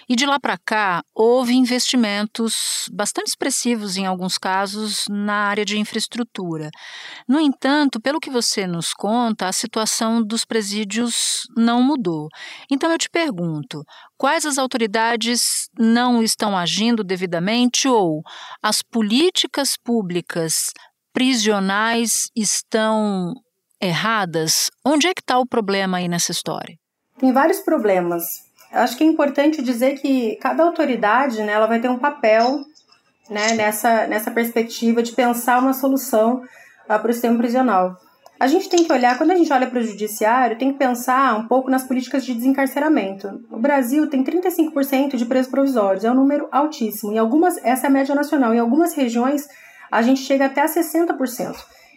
E 0.09 0.17
de 0.17 0.27
lá 0.27 0.41
para 0.41 0.59
cá, 0.59 1.05
houve 1.15 1.55
investimentos 1.55 2.89
bastante 2.93 3.29
expressivos, 3.29 3.97
em 3.97 4.07
alguns 4.07 4.37
casos, 4.37 5.05
na 5.09 5.47
área 5.47 5.65
de 5.65 5.79
infraestrutura. 5.79 6.69
No 7.29 7.39
entanto, 7.39 8.01
pelo 8.01 8.19
que 8.19 8.29
você 8.29 8.67
nos 8.67 8.93
conta, 8.93 9.47
a 9.47 9.53
situação 9.53 10.21
dos 10.21 10.45
presídios 10.45 11.43
não 11.57 11.81
mudou. 11.81 12.27
Então 12.69 12.91
eu 12.91 12.99
te 12.99 13.09
pergunto: 13.09 13.85
quais 14.19 14.45
as 14.45 14.59
autoridades 14.59 15.69
não 15.79 16.21
estão 16.21 16.59
agindo 16.59 17.05
devidamente 17.05 17.87
ou 17.87 18.21
as 18.61 18.83
políticas 18.83 19.77
públicas 19.77 20.73
prisionais 21.13 22.31
estão 22.35 23.33
erradas? 23.85 24.71
Onde 24.85 25.07
é 25.07 25.15
que 25.15 25.21
está 25.21 25.39
o 25.39 25.47
problema 25.47 25.99
aí 25.99 26.09
nessa 26.09 26.33
história? 26.33 26.77
Tem 27.19 27.33
vários 27.33 27.61
problemas. 27.61 28.25
Acho 28.73 28.97
que 28.97 29.05
é 29.05 29.07
importante 29.07 29.63
dizer 29.63 30.01
que 30.01 30.37
cada 30.37 30.65
autoridade, 30.65 31.43
né, 31.43 31.53
ela 31.53 31.67
vai 31.67 31.81
ter 31.81 31.89
um 31.89 31.99
papel, 31.99 32.61
né, 33.31 33.53
nessa, 33.55 34.07
nessa 34.07 34.31
perspectiva 34.31 35.03
de 35.03 35.13
pensar 35.13 35.61
uma 35.61 35.73
solução 35.73 36.43
uh, 36.43 36.99
para 36.99 37.11
o 37.11 37.13
sistema 37.13 37.39
prisional. 37.39 37.97
A 38.39 38.49
gente 38.49 38.69
tem 38.69 38.83
que 38.85 38.93
olhar, 38.93 39.17
quando 39.17 39.31
a 39.31 39.37
gente 39.37 39.53
olha 39.53 39.69
para 39.69 39.79
o 39.79 39.83
judiciário, 39.83 40.59
tem 40.59 40.73
que 40.73 40.79
pensar 40.79 41.39
um 41.39 41.47
pouco 41.47 41.71
nas 41.71 41.85
políticas 41.85 42.25
de 42.25 42.35
desencarceramento. 42.35 43.41
O 43.51 43.59
Brasil 43.59 44.11
tem 44.11 44.25
35% 44.25 45.17
de 45.17 45.25
presos 45.25 45.51
provisórios, 45.51 46.05
é 46.05 46.11
um 46.11 46.15
número 46.15 46.49
altíssimo. 46.51 47.13
Em 47.13 47.19
algumas, 47.19 47.57
essa 47.59 47.87
é 47.87 47.89
a 47.89 47.93
média 47.93 48.15
nacional. 48.15 48.53
Em 48.53 48.59
algumas 48.59 48.93
regiões, 48.95 49.47
a 49.91 50.03
gente 50.03 50.21
chega 50.23 50.47
até 50.47 50.63
a 50.63 50.67
60%. 50.67 51.55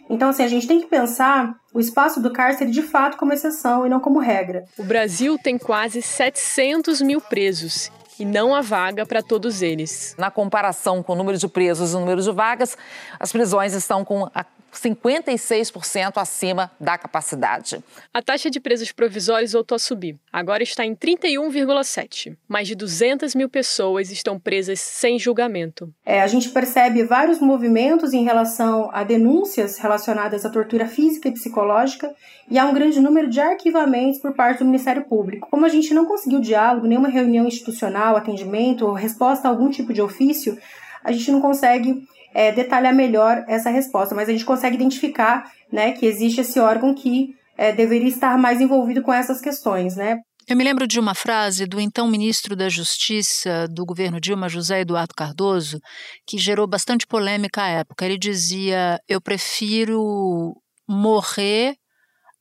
Então, 0.08 0.30
assim, 0.30 0.42
a 0.42 0.48
gente 0.48 0.66
tem 0.66 0.80
que 0.80 0.86
pensar 0.86 1.54
o 1.72 1.80
espaço 1.80 2.20
do 2.20 2.32
cárcere 2.32 2.70
de 2.70 2.82
fato 2.82 3.16
como 3.16 3.32
exceção 3.32 3.86
e 3.86 3.88
não 3.88 4.00
como 4.00 4.18
regra. 4.18 4.64
O 4.78 4.82
Brasil 4.82 5.38
tem 5.38 5.58
quase 5.58 6.00
700 6.00 7.02
mil 7.02 7.20
presos 7.20 7.90
e 8.18 8.24
não 8.24 8.54
há 8.54 8.60
vaga 8.60 9.06
para 9.06 9.22
todos 9.22 9.62
eles. 9.62 10.14
Na 10.18 10.30
comparação 10.30 11.02
com 11.02 11.12
o 11.12 11.16
número 11.16 11.38
de 11.38 11.46
presos 11.46 11.92
e 11.92 11.96
o 11.96 12.00
número 12.00 12.22
de 12.22 12.32
vagas, 12.32 12.76
as 13.18 13.30
prisões 13.30 13.74
estão 13.74 14.04
com 14.04 14.28
a 14.34 14.44
56% 14.72 16.12
acima 16.16 16.70
da 16.78 16.98
capacidade. 16.98 17.82
A 18.12 18.22
taxa 18.22 18.50
de 18.50 18.60
presos 18.60 18.92
provisórios 18.92 19.52
voltou 19.52 19.76
a 19.76 19.78
subir. 19.78 20.16
Agora 20.32 20.62
está 20.62 20.84
em 20.84 20.94
31,7. 20.94 22.36
Mais 22.46 22.68
de 22.68 22.74
200 22.74 23.34
mil 23.34 23.48
pessoas 23.48 24.10
estão 24.10 24.38
presas 24.38 24.80
sem 24.80 25.18
julgamento. 25.18 25.92
É, 26.04 26.20
a 26.20 26.26
gente 26.26 26.50
percebe 26.50 27.04
vários 27.04 27.40
movimentos 27.40 28.12
em 28.12 28.24
relação 28.24 28.90
a 28.92 29.04
denúncias 29.04 29.78
relacionadas 29.78 30.44
à 30.44 30.50
tortura 30.50 30.86
física 30.86 31.28
e 31.28 31.32
psicológica 31.32 32.14
e 32.50 32.58
há 32.58 32.66
um 32.66 32.74
grande 32.74 33.00
número 33.00 33.28
de 33.28 33.40
arquivamentos 33.40 34.20
por 34.20 34.34
parte 34.34 34.60
do 34.60 34.64
Ministério 34.64 35.04
Público. 35.04 35.48
Como 35.50 35.66
a 35.66 35.68
gente 35.68 35.92
não 35.92 36.06
conseguiu 36.06 36.40
diálogo, 36.40 36.86
nenhuma 36.86 37.08
reunião 37.08 37.46
institucional, 37.46 38.16
atendimento 38.16 38.86
ou 38.86 38.92
resposta 38.92 39.46
a 39.46 39.50
algum 39.50 39.70
tipo 39.70 39.92
de 39.92 40.00
ofício, 40.00 40.58
a 41.04 41.12
gente 41.12 41.30
não 41.30 41.40
consegue 41.40 42.06
é, 42.34 42.52
detalhar 42.52 42.94
melhor 42.94 43.44
essa 43.48 43.70
resposta, 43.70 44.14
mas 44.14 44.28
a 44.28 44.32
gente 44.32 44.44
consegue 44.44 44.76
identificar 44.76 45.50
né, 45.72 45.92
que 45.92 46.06
existe 46.06 46.40
esse 46.40 46.58
órgão 46.60 46.94
que 46.94 47.34
é, 47.56 47.72
deveria 47.72 48.08
estar 48.08 48.38
mais 48.38 48.60
envolvido 48.60 49.02
com 49.02 49.12
essas 49.12 49.40
questões, 49.40 49.96
né? 49.96 50.18
Eu 50.48 50.56
me 50.56 50.64
lembro 50.64 50.86
de 50.86 50.98
uma 50.98 51.14
frase 51.14 51.66
do 51.66 51.78
então 51.78 52.08
ministro 52.08 52.56
da 52.56 52.70
Justiça 52.70 53.66
do 53.68 53.84
governo 53.84 54.18
Dilma, 54.18 54.48
José 54.48 54.80
Eduardo 54.80 55.12
Cardoso, 55.14 55.78
que 56.26 56.38
gerou 56.38 56.66
bastante 56.66 57.06
polêmica 57.06 57.64
à 57.64 57.68
época. 57.68 58.06
Ele 58.06 58.16
dizia: 58.16 58.98
Eu 59.06 59.20
prefiro 59.20 60.54
morrer 60.88 61.74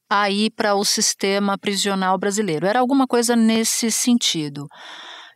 a 0.10 0.30
ir 0.30 0.52
para 0.52 0.74
o 0.74 0.86
sistema 0.86 1.58
prisional 1.58 2.18
brasileiro. 2.18 2.66
Era 2.66 2.80
alguma 2.80 3.06
coisa 3.06 3.36
nesse 3.36 3.92
sentido. 3.92 4.68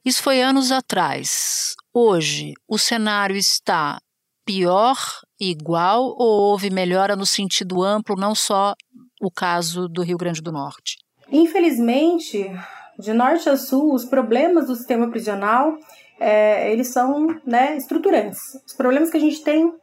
Isso 0.05 0.24
foi 0.24 0.41
anos 0.41 0.72
atrás. 0.72 1.74
Hoje, 1.93 2.53
o 2.70 2.77
cenário 2.77 3.36
está 3.36 4.00
pior, 4.46 4.98
igual 5.40 6.16
ou 6.18 6.42
houve 6.42 6.70
melhora 6.70 7.16
no 7.16 7.26
sentido 7.26 7.84
amplo, 7.84 8.16
não 8.16 8.36
só 8.36 8.74
o 9.22 9.32
caso 9.32 9.88
do 9.88 10.02
Rio 10.02 10.18
Grande 10.18 10.42
do 10.42 10.52
Norte? 10.52 10.98
Infelizmente, 11.32 12.52
de 13.00 13.14
norte 13.14 13.50
a 13.50 13.58
sul, 13.58 13.94
os 13.94 14.06
problemas 14.06 14.68
do 14.68 14.76
sistema 14.76 15.10
prisional 15.10 15.78
é, 16.20 16.72
eles 16.72 16.90
são 16.90 17.28
né, 17.46 17.76
estruturantes. 17.76 18.40
Os 18.66 18.74
problemas 18.74 19.10
que 19.10 19.18
a 19.18 19.20
gente 19.20 19.44
tem 19.44 19.74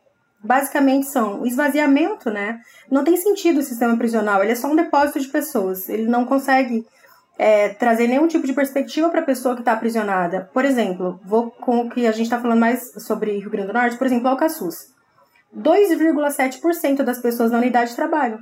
basicamente 0.43 1.07
são 1.07 1.43
o 1.43 1.47
esvaziamento, 1.47 2.31
né? 2.31 2.61
Não 2.88 3.03
tem 3.03 3.17
sentido 3.17 3.59
o 3.59 3.62
sistema 3.62 3.97
prisional, 3.97 4.41
ele 4.41 4.53
é 4.53 4.55
só 4.55 4.69
um 4.69 4.77
depósito 4.77 5.19
de 5.19 5.27
pessoas. 5.27 5.88
Ele 5.88 6.07
não 6.07 6.25
consegue 6.25 6.87
é, 7.38 7.68
trazer 7.68 8.09
nenhum 8.09 8.26
tipo 8.26 8.47
de 8.47 8.52
perspectiva 8.52 9.09
para 9.09 9.21
a 9.21 9.25
pessoa 9.25 9.54
que 9.54 9.61
está 9.61 9.73
aprisionada. 9.73 10.50
Por 10.52 10.64
exemplo, 10.64 11.21
vou 11.25 11.52
com 11.52 11.83
o 11.83 11.88
que 11.88 12.07
a 12.07 12.11
gente 12.11 12.25
está 12.25 12.40
falando 12.40 12.59
mais 12.59 12.92
sobre 12.99 13.38
Rio 13.38 13.50
Grande 13.50 13.68
do 13.68 13.73
Norte, 13.73 13.97
por 13.97 14.07
exemplo, 14.09 14.28
Alcaçuz. 14.28 14.92
2,7% 15.57 17.02
das 17.02 17.21
pessoas 17.21 17.52
na 17.52 17.59
unidade 17.59 17.95
trabalham. 17.95 18.38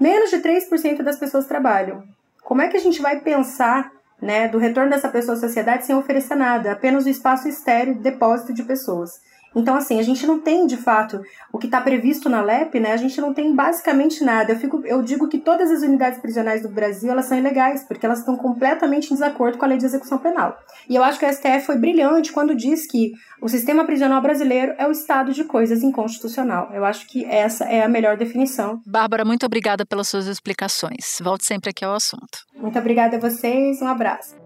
Menos 0.00 0.30
de 0.30 0.38
3% 0.38 1.02
das 1.02 1.18
pessoas 1.18 1.46
trabalham. 1.46 2.02
Como 2.42 2.62
é 2.62 2.68
que 2.68 2.76
a 2.76 2.80
gente 2.80 3.02
vai 3.02 3.20
pensar 3.20 3.92
né, 4.20 4.48
do 4.48 4.58
retorno 4.58 4.90
dessa 4.90 5.08
pessoa 5.08 5.36
à 5.36 5.40
sociedade 5.40 5.84
sem 5.84 5.94
oferecer 5.94 6.34
nada, 6.34 6.72
apenas 6.72 7.04
o 7.04 7.08
espaço 7.08 7.46
estéreo, 7.46 8.00
depósito 8.00 8.54
de 8.54 8.62
pessoas? 8.62 9.10
Então, 9.54 9.74
assim, 9.74 9.98
a 9.98 10.02
gente 10.02 10.26
não 10.26 10.38
tem, 10.40 10.66
de 10.66 10.76
fato, 10.76 11.20
o 11.52 11.58
que 11.58 11.66
está 11.66 11.80
previsto 11.80 12.28
na 12.28 12.40
LEP, 12.40 12.78
né? 12.78 12.92
A 12.92 12.96
gente 12.96 13.20
não 13.20 13.32
tem 13.32 13.54
basicamente 13.54 14.22
nada. 14.22 14.52
Eu, 14.52 14.56
fico, 14.58 14.82
eu 14.84 15.02
digo 15.02 15.28
que 15.28 15.38
todas 15.38 15.70
as 15.70 15.82
unidades 15.82 16.20
prisionais 16.20 16.62
do 16.62 16.68
Brasil, 16.68 17.10
elas 17.10 17.24
são 17.24 17.38
ilegais, 17.38 17.84
porque 17.84 18.04
elas 18.04 18.20
estão 18.20 18.36
completamente 18.36 19.10
em 19.10 19.14
desacordo 19.14 19.58
com 19.58 19.64
a 19.64 19.68
lei 19.68 19.78
de 19.78 19.86
execução 19.86 20.18
penal. 20.18 20.56
E 20.88 20.94
eu 20.94 21.02
acho 21.02 21.18
que 21.18 21.26
o 21.26 21.32
STF 21.32 21.66
foi 21.66 21.76
brilhante 21.76 22.32
quando 22.32 22.54
diz 22.54 22.86
que 22.86 23.12
o 23.40 23.48
sistema 23.48 23.84
prisional 23.84 24.20
brasileiro 24.20 24.74
é 24.78 24.86
o 24.86 24.90
estado 24.90 25.32
de 25.32 25.44
coisas 25.44 25.82
inconstitucional. 25.82 26.70
Eu 26.72 26.84
acho 26.84 27.06
que 27.06 27.24
essa 27.24 27.64
é 27.64 27.82
a 27.82 27.88
melhor 27.88 28.16
definição. 28.16 28.80
Bárbara, 28.86 29.24
muito 29.24 29.46
obrigada 29.46 29.84
pelas 29.84 30.08
suas 30.08 30.26
explicações. 30.26 31.18
Volte 31.22 31.44
sempre 31.44 31.70
aqui 31.70 31.84
ao 31.84 31.94
assunto. 31.94 32.46
Muito 32.56 32.78
obrigada 32.78 33.16
a 33.16 33.20
vocês, 33.20 33.80
um 33.80 33.88
abraço. 33.88 34.36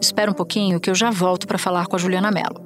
Espera 0.00 0.30
um 0.30 0.34
pouquinho 0.34 0.78
que 0.78 0.90
eu 0.90 0.94
já 0.94 1.10
volto 1.10 1.46
para 1.46 1.58
falar 1.58 1.86
com 1.86 1.96
a 1.96 1.98
Juliana 1.98 2.30
Mello. 2.30 2.65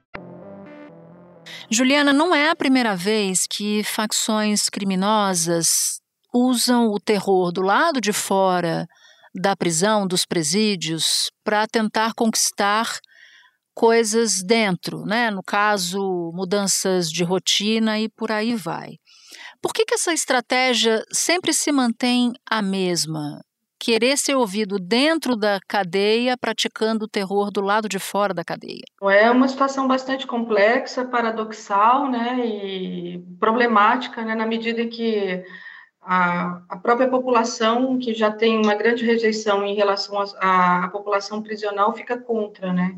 Juliana, 1.73 2.11
não 2.11 2.35
é 2.35 2.49
a 2.49 2.55
primeira 2.55 2.97
vez 2.97 3.47
que 3.49 3.81
facções 3.81 4.67
criminosas 4.67 6.01
usam 6.33 6.89
o 6.89 6.99
terror 6.99 7.49
do 7.49 7.61
lado 7.61 8.01
de 8.01 8.11
fora 8.11 8.85
da 9.33 9.55
prisão, 9.55 10.05
dos 10.05 10.25
presídios, 10.25 11.31
para 11.45 11.65
tentar 11.65 12.13
conquistar 12.13 12.99
coisas 13.73 14.43
dentro, 14.43 15.05
né? 15.05 15.31
No 15.31 15.41
caso, 15.41 15.97
mudanças 16.33 17.09
de 17.09 17.23
rotina 17.23 17.97
e 17.97 18.09
por 18.09 18.33
aí 18.33 18.53
vai. 18.53 18.97
Por 19.61 19.73
que, 19.73 19.85
que 19.85 19.93
essa 19.93 20.11
estratégia 20.11 21.01
sempre 21.13 21.53
se 21.53 21.71
mantém 21.71 22.33
a 22.49 22.61
mesma? 22.61 23.39
Querer 23.81 24.15
ser 24.15 24.35
ouvido 24.35 24.77
dentro 24.77 25.35
da 25.35 25.59
cadeia, 25.67 26.37
praticando 26.37 27.05
o 27.05 27.07
terror 27.07 27.49
do 27.49 27.61
lado 27.61 27.89
de 27.89 27.97
fora 27.97 28.31
da 28.31 28.43
cadeia? 28.43 28.85
É 29.01 29.31
uma 29.31 29.47
situação 29.47 29.87
bastante 29.87 30.27
complexa, 30.27 31.03
paradoxal, 31.03 32.07
né, 32.07 32.45
e 32.45 33.25
problemática, 33.39 34.23
né, 34.23 34.35
na 34.35 34.45
medida 34.45 34.83
em 34.83 34.89
que 34.89 35.43
a, 35.99 36.61
a 36.69 36.77
própria 36.77 37.09
população, 37.09 37.97
que 37.97 38.13
já 38.13 38.29
tem 38.29 38.59
uma 38.59 38.75
grande 38.75 39.03
rejeição 39.03 39.65
em 39.65 39.73
relação 39.73 40.15
à 40.39 40.87
população 40.91 41.41
prisional, 41.41 41.91
fica 41.93 42.15
contra, 42.15 42.71
né. 42.71 42.95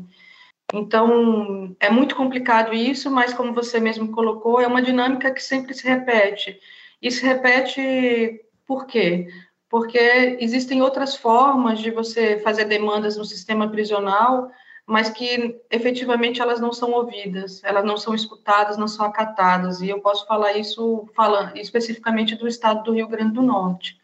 Então, 0.70 1.74
é 1.80 1.88
muito 1.88 2.14
complicado 2.14 2.74
isso, 2.74 3.10
mas 3.10 3.32
como 3.32 3.54
você 3.54 3.80
mesmo 3.80 4.12
colocou, 4.12 4.60
é 4.60 4.66
uma 4.66 4.82
dinâmica 4.82 5.30
que 5.30 5.42
sempre 5.42 5.72
se 5.72 5.86
repete. 5.86 6.58
E 7.00 7.10
se 7.10 7.24
repete 7.24 8.40
por 8.66 8.86
quê? 8.86 9.28
Porque 9.74 10.38
existem 10.38 10.82
outras 10.82 11.16
formas 11.16 11.80
de 11.80 11.90
você 11.90 12.38
fazer 12.38 12.64
demandas 12.66 13.16
no 13.16 13.24
sistema 13.24 13.68
prisional, 13.68 14.48
mas 14.86 15.10
que 15.10 15.60
efetivamente 15.68 16.40
elas 16.40 16.60
não 16.60 16.72
são 16.72 16.92
ouvidas, 16.92 17.60
elas 17.64 17.84
não 17.84 17.96
são 17.96 18.14
escutadas, 18.14 18.76
não 18.76 18.86
são 18.86 19.04
acatadas. 19.04 19.80
E 19.80 19.88
eu 19.88 19.98
posso 19.98 20.28
falar 20.28 20.52
isso 20.52 21.08
falando 21.12 21.56
especificamente 21.56 22.36
do 22.36 22.46
estado 22.46 22.84
do 22.84 22.92
Rio 22.92 23.08
Grande 23.08 23.34
do 23.34 23.42
Norte. 23.42 23.98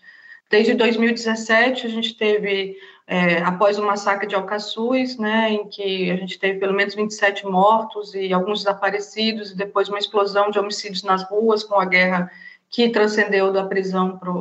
Desde 0.51 0.75
2017 0.75 1.87
a 1.87 1.91
gente 1.91 2.17
teve 2.17 2.77
é, 3.07 3.39
após 3.39 3.79
o 3.79 3.87
massacre 3.87 4.27
de 4.27 4.35
Alcaçuz, 4.35 5.19
né, 5.19 5.53
em 5.53 5.69
que 5.69 6.11
a 6.11 6.17
gente 6.17 6.37
teve 6.37 6.59
pelo 6.59 6.75
menos 6.75 6.97
27 6.97 7.47
mortos 7.47 8.13
e 8.13 8.33
alguns 8.33 8.65
desaparecidos, 8.65 9.53
e 9.53 9.57
depois 9.57 9.89
uma 9.89 10.01
explosão 10.01 10.51
de 10.51 10.59
homicídios 10.59 11.05
nas 11.05 11.23
ruas, 11.23 11.63
com 11.63 11.79
a 11.79 11.85
guerra 11.85 12.29
que 12.69 12.89
transcendeu 12.89 13.53
da 13.53 13.65
prisão 13.67 14.19
para 14.19 14.33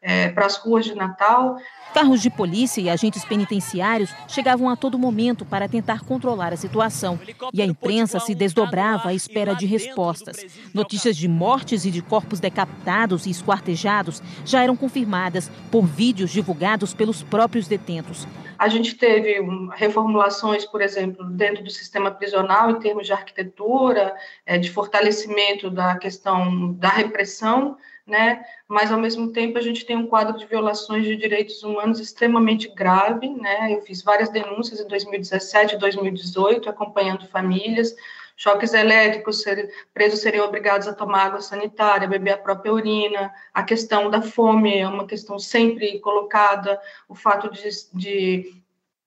é, 0.00 0.28
para 0.28 0.46
as 0.46 0.56
ruas 0.56 0.84
de 0.84 0.94
Natal. 0.94 1.56
Carros 1.92 2.20
de 2.20 2.30
polícia 2.30 2.80
e 2.80 2.88
agentes 2.88 3.24
penitenciários 3.24 4.10
chegavam 4.28 4.68
a 4.68 4.76
todo 4.76 4.98
momento 4.98 5.44
para 5.44 5.68
tentar 5.68 6.04
controlar 6.04 6.52
a 6.52 6.56
situação. 6.56 7.18
E 7.52 7.62
a 7.62 7.64
imprensa 7.64 8.20
se 8.20 8.34
desdobrava 8.34 9.08
à 9.08 9.14
espera 9.14 9.54
de 9.54 9.66
respostas. 9.66 10.46
Notícias 10.72 11.16
de 11.16 11.26
mortes 11.26 11.84
e 11.84 11.90
de 11.90 12.02
corpos 12.02 12.40
decapitados 12.40 13.26
e 13.26 13.30
esquartejados 13.30 14.22
já 14.44 14.62
eram 14.62 14.76
confirmadas 14.76 15.50
por 15.70 15.86
vídeos 15.86 16.30
divulgados 16.30 16.94
pelos 16.94 17.22
próprios 17.22 17.66
detentos. 17.66 18.26
A 18.58 18.68
gente 18.68 18.96
teve 18.96 19.40
reformulações, 19.76 20.64
por 20.64 20.82
exemplo, 20.82 21.24
dentro 21.24 21.62
do 21.62 21.70
sistema 21.70 22.10
prisional, 22.10 22.70
em 22.70 22.80
termos 22.80 23.06
de 23.06 23.12
arquitetura, 23.12 24.14
é, 24.44 24.58
de 24.58 24.68
fortalecimento 24.70 25.70
da 25.70 25.96
questão 25.96 26.72
da 26.72 26.88
repressão 26.88 27.76
né? 28.08 28.42
Mas 28.66 28.90
ao 28.90 28.98
mesmo 28.98 29.32
tempo 29.32 29.58
a 29.58 29.60
gente 29.60 29.84
tem 29.84 29.96
um 29.96 30.06
quadro 30.06 30.36
de 30.36 30.46
violações 30.46 31.04
de 31.04 31.14
direitos 31.14 31.62
humanos 31.62 32.00
extremamente 32.00 32.68
grave, 32.70 33.28
né? 33.28 33.74
Eu 33.74 33.82
fiz 33.82 34.02
várias 34.02 34.30
denúncias 34.30 34.80
em 34.80 34.88
2017 34.88 35.74
e 35.74 35.78
2018, 35.78 36.70
acompanhando 36.70 37.28
famílias, 37.28 37.94
choques 38.34 38.72
elétricos, 38.72 39.42
ser, 39.42 39.68
presos 39.92 40.20
seriam 40.20 40.46
obrigados 40.46 40.88
a 40.88 40.94
tomar 40.94 41.26
água 41.26 41.40
sanitária, 41.40 42.08
beber 42.08 42.32
a 42.32 42.38
própria 42.38 42.72
urina, 42.72 43.32
a 43.52 43.62
questão 43.62 44.08
da 44.08 44.22
fome 44.22 44.78
é 44.78 44.88
uma 44.88 45.06
questão 45.06 45.38
sempre 45.38 45.98
colocada, 46.00 46.80
o 47.08 47.14
fato 47.14 47.50
de, 47.50 47.68
de 47.92 48.62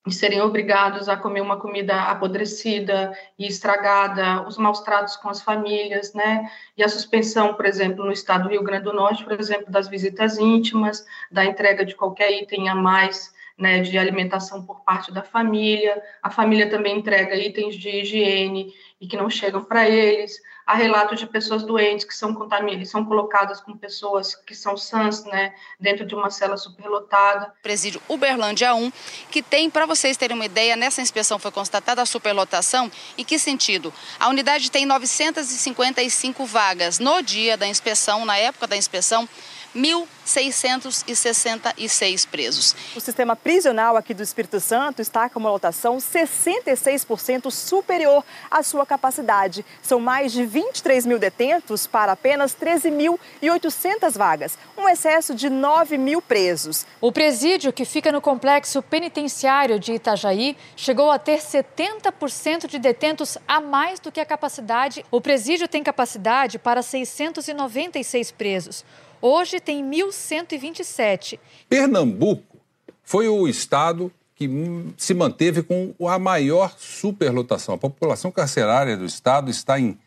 e 0.06 0.12
serem 0.12 0.42
obrigados 0.42 1.08
a 1.08 1.16
comer 1.16 1.42
uma 1.42 1.60
comida 1.60 1.96
apodrecida 2.04 3.16
e 3.38 3.46
estragada, 3.46 4.48
os 4.48 4.58
maus 4.58 4.80
tratos 4.82 5.16
com 5.16 5.30
as 5.30 5.42
famílias, 5.42 6.14
né? 6.14 6.50
E 6.76 6.84
a 6.84 6.90
suspensão, 6.90 7.54
por 7.54 7.66
exemplo, 7.66 8.04
no 8.04 8.12
estado 8.12 8.44
do 8.44 8.50
Rio 8.50 8.64
Grande 8.64 8.86
do 8.86 8.94
Norte, 8.94 9.24
por 9.24 9.40
exemplo, 9.40 9.72
das 9.72 9.88
visitas 9.88 10.40
íntimas, 10.40 11.06
da 11.32 11.46
entrega 11.46 11.86
de 11.86 11.96
qualquer 11.96 12.32
item 12.32 12.68
a 12.68 12.76
mais, 12.76 13.32
né, 13.62 13.80
de 13.80 13.98
alimentação 13.98 14.66
por 14.66 14.82
parte 14.82 15.14
da 15.14 15.22
família. 15.22 16.02
A 16.22 16.32
família 16.32 16.70
também 16.70 16.98
entrega 16.98 17.36
itens 17.36 17.76
de 17.76 17.90
higiene 17.90 18.74
e 19.00 19.08
que 19.08 19.16
não 19.16 19.30
chegam 19.30 19.64
para 19.64 19.88
eles 19.88 20.42
há 20.66 20.76
relatos 20.76 21.20
de 21.20 21.28
pessoas 21.28 21.64
doentes 21.64 22.06
que 22.06 22.16
são 22.16 22.34
contaminadas, 22.34 22.90
são 22.90 23.04
colocadas 23.04 23.60
com 23.60 23.76
pessoas 23.76 24.36
que 24.36 24.56
são 24.56 24.78
sãs, 24.78 25.26
né, 25.26 25.54
dentro 25.80 26.06
de 26.06 26.16
uma 26.16 26.30
cela 26.30 26.56
superlotada. 26.56 27.54
Presídio 27.62 28.02
Uberlândia 28.08 28.74
1, 28.74 28.92
que 29.30 29.42
tem, 29.42 29.70
para 29.70 29.86
vocês 29.86 30.16
terem 30.16 30.36
uma 30.36 30.46
ideia, 30.46 30.76
nessa 30.76 31.02
inspeção 31.02 31.38
foi 31.38 31.52
constatada 31.52 32.02
a 32.02 32.06
superlotação. 32.06 32.90
Em 33.18 33.26
que 33.26 33.38
sentido? 33.38 33.94
A 34.20 34.30
unidade 34.30 34.72
tem 34.72 34.86
955 34.86 36.46
vagas. 36.46 37.00
No 37.00 37.22
dia 37.22 37.58
da 37.58 37.68
inspeção, 37.68 38.24
na 38.24 38.38
época 38.38 38.68
da 38.68 38.78
inspeção, 38.78 39.28
1.666 39.76 42.28
presos. 42.28 42.76
O 42.96 43.00
sistema 43.00 43.36
prisional 43.36 43.98
aqui 43.98 44.14
do 44.14 44.22
Espírito 44.24 44.60
Santo 44.60 45.02
está 45.02 45.28
com 45.30 45.40
uma 45.40 45.50
lotação 45.50 45.98
66% 45.98 47.50
superior 47.50 48.24
à 48.50 48.62
sua 48.64 48.86
capacidade. 48.86 49.66
São 49.82 50.00
mais 50.00 50.32
de 50.32 50.46
23 50.46 51.06
mil 51.06 51.18
detentos 51.18 51.88
para 51.88 52.12
apenas 52.12 52.54
13.800 52.56 54.18
vagas, 54.18 54.58
um 54.78 54.90
excesso 54.90 55.34
de 55.34 55.50
9 55.50 55.98
mil 55.98 56.22
presos. 56.22 56.86
O 57.00 57.12
presídio, 57.12 57.74
que 57.74 57.86
fica 57.86 58.12
no 58.12 58.22
complexo 58.22 58.82
penitenciário 58.82 59.80
de 59.80 59.94
Itajaí, 59.94 60.58
chegou 60.76 61.10
a 61.10 61.18
ter 61.18 61.40
70% 61.40 62.68
de 62.68 62.78
detentos 62.80 63.38
a 63.48 63.62
mais 63.62 64.00
do 64.00 64.12
que 64.12 64.20
a 64.20 64.26
capacidade. 64.26 65.06
O 65.10 65.22
presídio 65.22 65.68
tem 65.68 65.84
capacidade 65.84 66.60
para 66.60 66.82
696 66.82 68.32
presos. 68.32 68.84
Hoje 69.22 69.60
tem 69.60 69.84
1.127. 69.84 71.38
Pernambuco 71.70 72.58
foi 73.04 73.28
o 73.28 73.48
estado 73.48 74.12
que 74.36 74.50
se 74.98 75.14
manteve 75.14 75.62
com 75.62 75.94
a 76.08 76.18
maior 76.18 76.74
superlotação. 76.78 77.76
A 77.76 77.78
população 77.78 78.32
carcerária 78.32 78.98
do 78.98 79.06
estado 79.06 79.52
está 79.52 79.80
em 79.80 80.00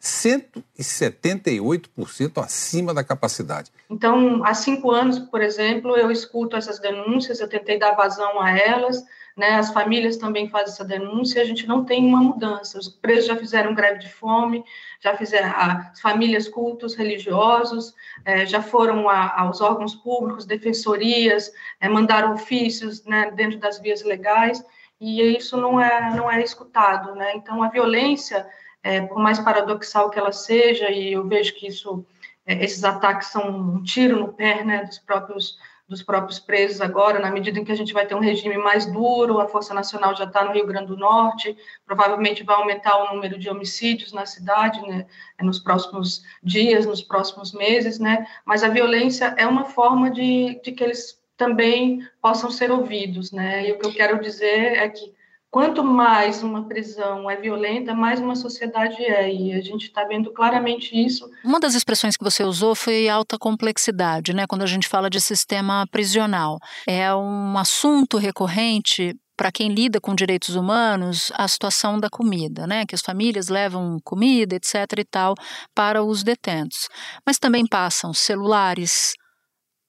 178% 0.00 2.42
acima 2.42 2.94
da 2.94 3.04
capacidade. 3.04 3.70
Então, 3.88 4.44
há 4.44 4.52
cinco 4.54 4.90
anos, 4.90 5.18
por 5.18 5.40
exemplo, 5.40 5.96
eu 5.96 6.10
escuto 6.10 6.56
essas 6.56 6.78
denúncias, 6.78 7.40
eu 7.40 7.48
tentei 7.48 7.78
dar 7.78 7.92
vazão 7.92 8.38
a 8.40 8.50
elas, 8.56 9.02
né? 9.36 9.54
As 9.54 9.72
famílias 9.72 10.16
também 10.16 10.48
fazem 10.48 10.72
essa 10.72 10.84
denúncia, 10.84 11.42
a 11.42 11.44
gente 11.44 11.66
não 11.66 11.84
tem 11.84 12.04
uma 12.04 12.22
mudança. 12.22 12.78
Os 12.78 12.88
presos 12.88 13.26
já 13.26 13.36
fizeram 13.36 13.74
greve 13.74 13.98
de 13.98 14.08
fome, 14.08 14.64
já 15.00 15.16
fizeram 15.16 15.52
as 15.56 16.00
famílias 16.00 16.48
cultos 16.48 16.94
religiosos, 16.94 17.94
é, 18.24 18.46
já 18.46 18.62
foram 18.62 19.08
a, 19.08 19.40
aos 19.40 19.60
órgãos 19.60 19.94
públicos, 19.94 20.44
defensorias, 20.44 21.50
é, 21.80 21.88
mandaram 21.88 22.34
ofícios 22.34 23.04
né, 23.04 23.30
dentro 23.30 23.58
das 23.58 23.80
vias 23.80 24.02
legais, 24.02 24.64
e 25.00 25.20
isso 25.36 25.56
não 25.56 25.80
é 25.80 26.14
não 26.14 26.30
é 26.30 26.42
escutado, 26.42 27.14
né? 27.14 27.34
Então 27.34 27.62
a 27.62 27.68
violência, 27.68 28.46
é, 28.82 29.00
por 29.00 29.18
mais 29.18 29.38
paradoxal 29.40 30.10
que 30.10 30.18
ela 30.18 30.32
seja, 30.32 30.90
e 30.90 31.12
eu 31.12 31.26
vejo 31.26 31.54
que 31.54 31.66
isso 31.66 32.04
esses 32.44 32.82
ataques 32.82 33.28
são 33.28 33.48
um 33.48 33.82
tiro 33.84 34.18
no 34.18 34.32
pé, 34.32 34.64
né, 34.64 34.84
dos 34.84 34.98
próprios 34.98 35.56
dos 35.92 36.02
próprios 36.02 36.40
presos 36.40 36.80
agora, 36.80 37.18
na 37.18 37.30
medida 37.30 37.58
em 37.58 37.64
que 37.64 37.70
a 37.70 37.76
gente 37.76 37.92
vai 37.92 38.06
ter 38.06 38.14
um 38.14 38.20
regime 38.20 38.56
mais 38.56 38.86
duro, 38.86 39.38
a 39.38 39.46
Força 39.46 39.74
Nacional 39.74 40.16
já 40.16 40.24
está 40.24 40.42
no 40.42 40.52
Rio 40.52 40.66
Grande 40.66 40.86
do 40.86 40.96
Norte, 40.96 41.54
provavelmente 41.84 42.42
vai 42.42 42.56
aumentar 42.56 42.96
o 42.96 43.14
número 43.14 43.38
de 43.38 43.50
homicídios 43.50 44.10
na 44.10 44.24
cidade, 44.24 44.80
né, 44.88 45.06
nos 45.42 45.58
próximos 45.58 46.24
dias, 46.42 46.86
nos 46.86 47.02
próximos 47.02 47.52
meses, 47.52 47.98
né, 47.98 48.26
mas 48.44 48.64
a 48.64 48.68
violência 48.68 49.34
é 49.36 49.46
uma 49.46 49.66
forma 49.66 50.10
de, 50.10 50.58
de 50.64 50.72
que 50.72 50.82
eles 50.82 51.20
também 51.36 52.08
possam 52.22 52.50
ser 52.50 52.70
ouvidos, 52.70 53.30
né, 53.30 53.68
e 53.68 53.72
o 53.72 53.78
que 53.78 53.86
eu 53.86 53.92
quero 53.92 54.18
dizer 54.18 54.78
é 54.78 54.88
que 54.88 55.11
quanto 55.52 55.84
mais 55.84 56.42
uma 56.42 56.64
prisão 56.64 57.30
é 57.30 57.36
violenta, 57.36 57.94
mais 57.94 58.18
uma 58.18 58.34
sociedade 58.34 59.04
é. 59.04 59.32
E 59.32 59.52
a 59.52 59.60
gente 59.60 59.82
está 59.84 60.02
vendo 60.02 60.32
claramente 60.32 60.96
isso. 60.98 61.30
Uma 61.44 61.60
das 61.60 61.74
expressões 61.74 62.16
que 62.16 62.24
você 62.24 62.42
usou 62.42 62.74
foi 62.74 63.06
alta 63.06 63.38
complexidade, 63.38 64.32
né? 64.32 64.46
Quando 64.48 64.62
a 64.62 64.66
gente 64.66 64.88
fala 64.88 65.10
de 65.10 65.20
sistema 65.20 65.86
prisional. 65.92 66.58
É 66.88 67.14
um 67.14 67.58
assunto 67.58 68.16
recorrente 68.16 69.14
para 69.36 69.52
quem 69.52 69.68
lida 69.68 70.00
com 70.00 70.14
direitos 70.14 70.56
humanos, 70.56 71.30
a 71.34 71.46
situação 71.46 72.00
da 72.00 72.08
comida, 72.08 72.66
né? 72.66 72.86
Que 72.86 72.94
as 72.94 73.02
famílias 73.02 73.48
levam 73.48 73.98
comida, 74.02 74.56
etc. 74.56 74.74
e 74.98 75.04
tal, 75.04 75.34
para 75.74 76.02
os 76.02 76.22
detentos. 76.22 76.88
Mas 77.26 77.38
também 77.38 77.66
passam 77.66 78.14
celulares, 78.14 79.12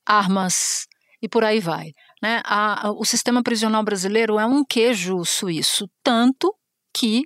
armas 0.06 0.86
e 1.22 1.30
por 1.30 1.46
aí 1.46 1.62
vai. 1.62 1.92
Né? 2.24 2.42
A, 2.46 2.88
a, 2.88 2.92
o 2.94 3.04
sistema 3.04 3.44
prisional 3.44 3.84
brasileiro 3.84 4.40
é 4.40 4.46
um 4.46 4.64
queijo 4.64 5.26
suíço, 5.26 5.90
tanto 6.02 6.56
que 6.96 7.24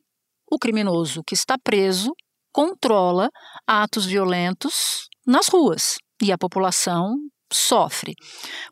o 0.52 0.58
criminoso 0.58 1.24
que 1.24 1.36
está 1.36 1.56
preso 1.56 2.12
controla 2.52 3.30
atos 3.68 4.08
violentos 4.08 5.08
nas 5.24 5.50
ruas 5.50 5.98
e 6.20 6.32
a 6.32 6.38
população 6.38 7.16
sofre. 7.54 8.16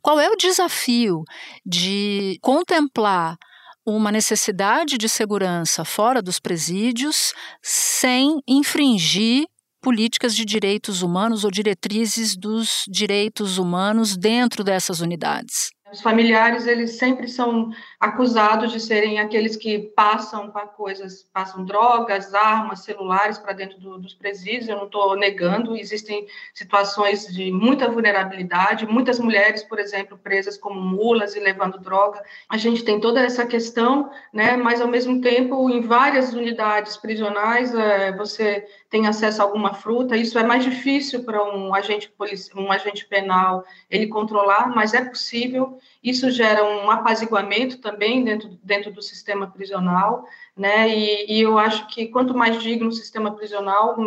Qual 0.01 0.19
é 0.19 0.27
o 0.27 0.35
desafio 0.35 1.21
de 1.63 2.39
contemplar 2.41 3.37
uma 3.85 4.11
necessidade 4.11 4.97
de 4.97 5.07
segurança 5.07 5.85
fora 5.85 6.23
dos 6.23 6.39
presídios 6.39 7.33
sem 7.61 8.39
infringir 8.47 9.45
políticas 9.79 10.35
de 10.35 10.43
direitos 10.43 11.03
humanos 11.03 11.43
ou 11.43 11.51
diretrizes 11.51 12.35
dos 12.35 12.83
direitos 12.87 13.59
humanos 13.59 14.17
dentro 14.17 14.63
dessas 14.63 15.01
unidades? 15.01 15.74
Os 15.95 16.01
familiares, 16.01 16.67
eles 16.67 16.97
sempre 16.97 17.25
são 17.25 17.71
acusados 17.97 18.73
de 18.73 18.81
serem 18.81 19.17
aqueles 19.17 19.55
que 19.55 19.79
passam 19.79 20.51
para 20.51 20.67
coisas, 20.67 21.23
passam 21.31 21.63
drogas, 21.63 22.33
armas, 22.33 22.83
celulares 22.83 23.37
para 23.37 23.53
dentro 23.53 23.79
do, 23.79 23.97
dos 23.97 24.13
presídios. 24.13 24.67
Eu 24.67 24.75
não 24.75 24.87
estou 24.87 25.15
negando, 25.15 25.73
existem 25.73 26.27
situações 26.53 27.33
de 27.33 27.49
muita 27.49 27.87
vulnerabilidade, 27.87 28.85
muitas 28.85 29.19
mulheres, 29.19 29.63
por 29.63 29.79
exemplo, 29.79 30.17
presas 30.17 30.57
como 30.57 30.81
mulas 30.81 31.33
e 31.33 31.39
levando 31.39 31.79
droga. 31.79 32.21
A 32.49 32.57
gente 32.57 32.83
tem 32.83 32.99
toda 32.99 33.21
essa 33.21 33.45
questão, 33.45 34.11
né? 34.33 34.57
Mas 34.57 34.81
ao 34.81 34.89
mesmo 34.89 35.21
tempo, 35.21 35.69
em 35.69 35.79
várias 35.79 36.33
unidades 36.33 36.97
prisionais, 36.97 37.73
é, 37.73 38.11
você 38.11 38.67
tem 38.95 39.07
acesso 39.07 39.41
a 39.41 39.43
alguma 39.43 39.73
fruta. 39.73 40.15
Isso 40.15 40.39
é 40.39 40.43
mais 40.43 40.63
difícil 40.63 41.25
para 41.25 41.43
um 41.43 41.75
agente 41.75 42.09
um 42.55 42.71
agente 42.71 43.05
penal 43.05 43.65
ele 43.91 44.07
controlar, 44.07 44.73
mas 44.73 44.93
é 44.93 45.03
possível. 45.03 45.77
Isso 46.01 46.31
gera 46.31 46.63
um 46.63 46.89
apaziguamento 46.89 47.79
também 47.79 48.23
dentro, 48.23 48.57
dentro 48.63 48.93
do 48.93 49.01
sistema 49.01 49.47
prisional, 49.47 50.25
né? 50.55 50.87
E, 50.87 51.25
e 51.29 51.41
eu 51.41 51.59
acho 51.59 51.87
que 51.87 52.07
quanto 52.07 52.33
mais 52.33 52.63
digno 52.63 52.87
o 52.87 52.93
sistema 52.93 53.31
prisional, 53.31 53.97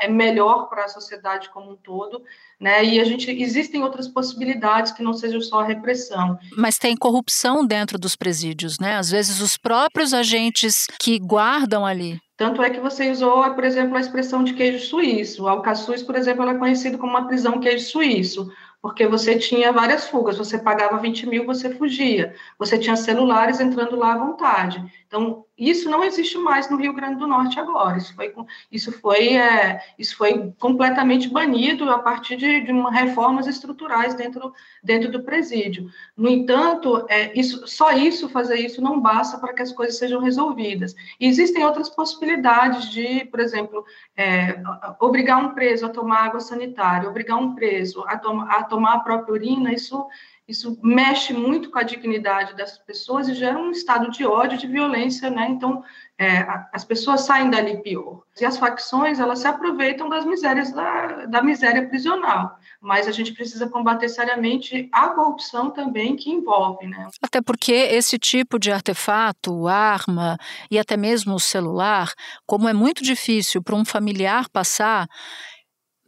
é 0.00 0.08
melhor 0.08 0.68
para 0.68 0.86
a 0.86 0.88
sociedade 0.88 1.48
como 1.50 1.70
um 1.70 1.76
todo, 1.76 2.20
né? 2.58 2.84
E 2.84 2.98
a 2.98 3.04
gente 3.04 3.30
existem 3.30 3.84
outras 3.84 4.08
possibilidades 4.08 4.90
que 4.90 5.04
não 5.04 5.12
sejam 5.12 5.40
só 5.40 5.60
a 5.60 5.66
repressão. 5.66 6.36
Mas 6.56 6.78
tem 6.78 6.96
corrupção 6.96 7.64
dentro 7.64 7.96
dos 7.96 8.16
presídios, 8.16 8.80
né? 8.80 8.96
Às 8.96 9.08
vezes 9.08 9.40
os 9.40 9.56
próprios 9.56 10.12
agentes 10.12 10.88
que 10.98 11.16
guardam 11.16 11.86
ali 11.86 12.18
tanto 12.36 12.62
é 12.62 12.70
que 12.70 12.80
você 12.80 13.10
usou, 13.10 13.42
por 13.54 13.64
exemplo, 13.64 13.96
a 13.96 14.00
expressão 14.00 14.44
de 14.44 14.54
queijo 14.54 14.84
suíço. 14.84 15.44
O 15.44 15.48
Alcaçuz, 15.48 16.02
por 16.02 16.16
exemplo, 16.16 16.48
é 16.48 16.58
conhecido 16.58 16.98
como 16.98 17.12
uma 17.12 17.26
prisão 17.26 17.58
queijo 17.60 17.84
suíço 17.86 18.50
porque 18.86 19.06
você 19.06 19.36
tinha 19.36 19.72
várias 19.72 20.08
fugas, 20.08 20.38
você 20.38 20.58
pagava 20.58 20.98
20 20.98 21.26
mil, 21.26 21.44
você 21.44 21.74
fugia, 21.74 22.34
você 22.58 22.78
tinha 22.78 22.96
celulares 22.96 23.58
entrando 23.58 23.96
lá 23.96 24.14
à 24.14 24.18
vontade. 24.18 24.80
Então, 25.06 25.44
isso 25.58 25.88
não 25.88 26.04
existe 26.04 26.36
mais 26.36 26.68
no 26.68 26.76
Rio 26.76 26.92
Grande 26.92 27.18
do 27.18 27.26
Norte 27.26 27.58
agora. 27.58 27.96
Isso 27.96 28.14
foi, 28.14 28.34
isso 28.70 28.92
foi, 28.92 29.36
é, 29.36 29.82
isso 29.98 30.16
foi 30.16 30.52
completamente 30.58 31.28
banido 31.28 31.88
a 31.88 31.98
partir 31.98 32.36
de, 32.36 32.60
de 32.60 32.72
reformas 32.90 33.46
estruturais 33.46 34.14
dentro, 34.14 34.52
dentro 34.82 35.10
do 35.10 35.22
presídio. 35.22 35.90
No 36.16 36.28
entanto, 36.28 37.06
é, 37.08 37.38
isso, 37.38 37.66
só 37.66 37.92
isso, 37.92 38.28
fazer 38.28 38.56
isso, 38.56 38.82
não 38.82 39.00
basta 39.00 39.38
para 39.38 39.54
que 39.54 39.62
as 39.62 39.72
coisas 39.72 39.96
sejam 39.98 40.20
resolvidas. 40.20 40.94
E 41.18 41.26
existem 41.26 41.64
outras 41.64 41.88
possibilidades 41.88 42.90
de, 42.90 43.24
por 43.24 43.40
exemplo, 43.40 43.84
é, 44.14 44.60
obrigar 45.00 45.42
um 45.42 45.54
preso 45.54 45.86
a 45.86 45.90
tomar 45.90 46.26
água 46.26 46.40
sanitária, 46.40 47.08
obrigar 47.08 47.38
um 47.38 47.54
preso 47.54 48.04
a, 48.06 48.18
to 48.18 48.30
a 48.40 48.62
tomar 48.64 48.94
a 48.94 49.00
própria 49.00 49.32
urina, 49.32 49.72
isso 49.72 50.06
isso 50.48 50.78
mexe 50.80 51.32
muito 51.32 51.70
com 51.70 51.78
a 51.78 51.82
dignidade 51.82 52.54
das 52.56 52.78
pessoas 52.78 53.28
e 53.28 53.34
gera 53.34 53.58
um 53.58 53.72
estado 53.72 54.10
de 54.10 54.24
ódio, 54.24 54.56
de 54.56 54.68
violência, 54.68 55.28
né? 55.28 55.48
Então, 55.50 55.82
é, 56.16 56.46
as 56.72 56.84
pessoas 56.84 57.22
saem 57.22 57.50
dali 57.50 57.82
pior. 57.82 58.22
E 58.40 58.44
as 58.44 58.56
facções, 58.56 59.18
elas 59.18 59.40
se 59.40 59.48
aproveitam 59.48 60.08
das 60.08 60.24
misérias 60.24 60.70
da, 60.72 61.26
da 61.26 61.42
miséria 61.42 61.88
prisional. 61.88 62.58
Mas 62.80 63.08
a 63.08 63.10
gente 63.10 63.32
precisa 63.32 63.68
combater 63.68 64.08
seriamente 64.08 64.88
a 64.92 65.08
corrupção 65.08 65.70
também 65.70 66.14
que 66.14 66.30
envolve, 66.30 66.86
né? 66.86 67.08
Até 67.20 67.42
porque 67.42 67.72
esse 67.72 68.16
tipo 68.16 68.56
de 68.56 68.70
artefato, 68.70 69.66
arma 69.66 70.38
e 70.70 70.78
até 70.78 70.96
mesmo 70.96 71.34
o 71.34 71.40
celular, 71.40 72.12
como 72.46 72.68
é 72.68 72.72
muito 72.72 73.02
difícil 73.02 73.60
para 73.60 73.74
um 73.74 73.84
familiar 73.84 74.48
passar, 74.48 75.08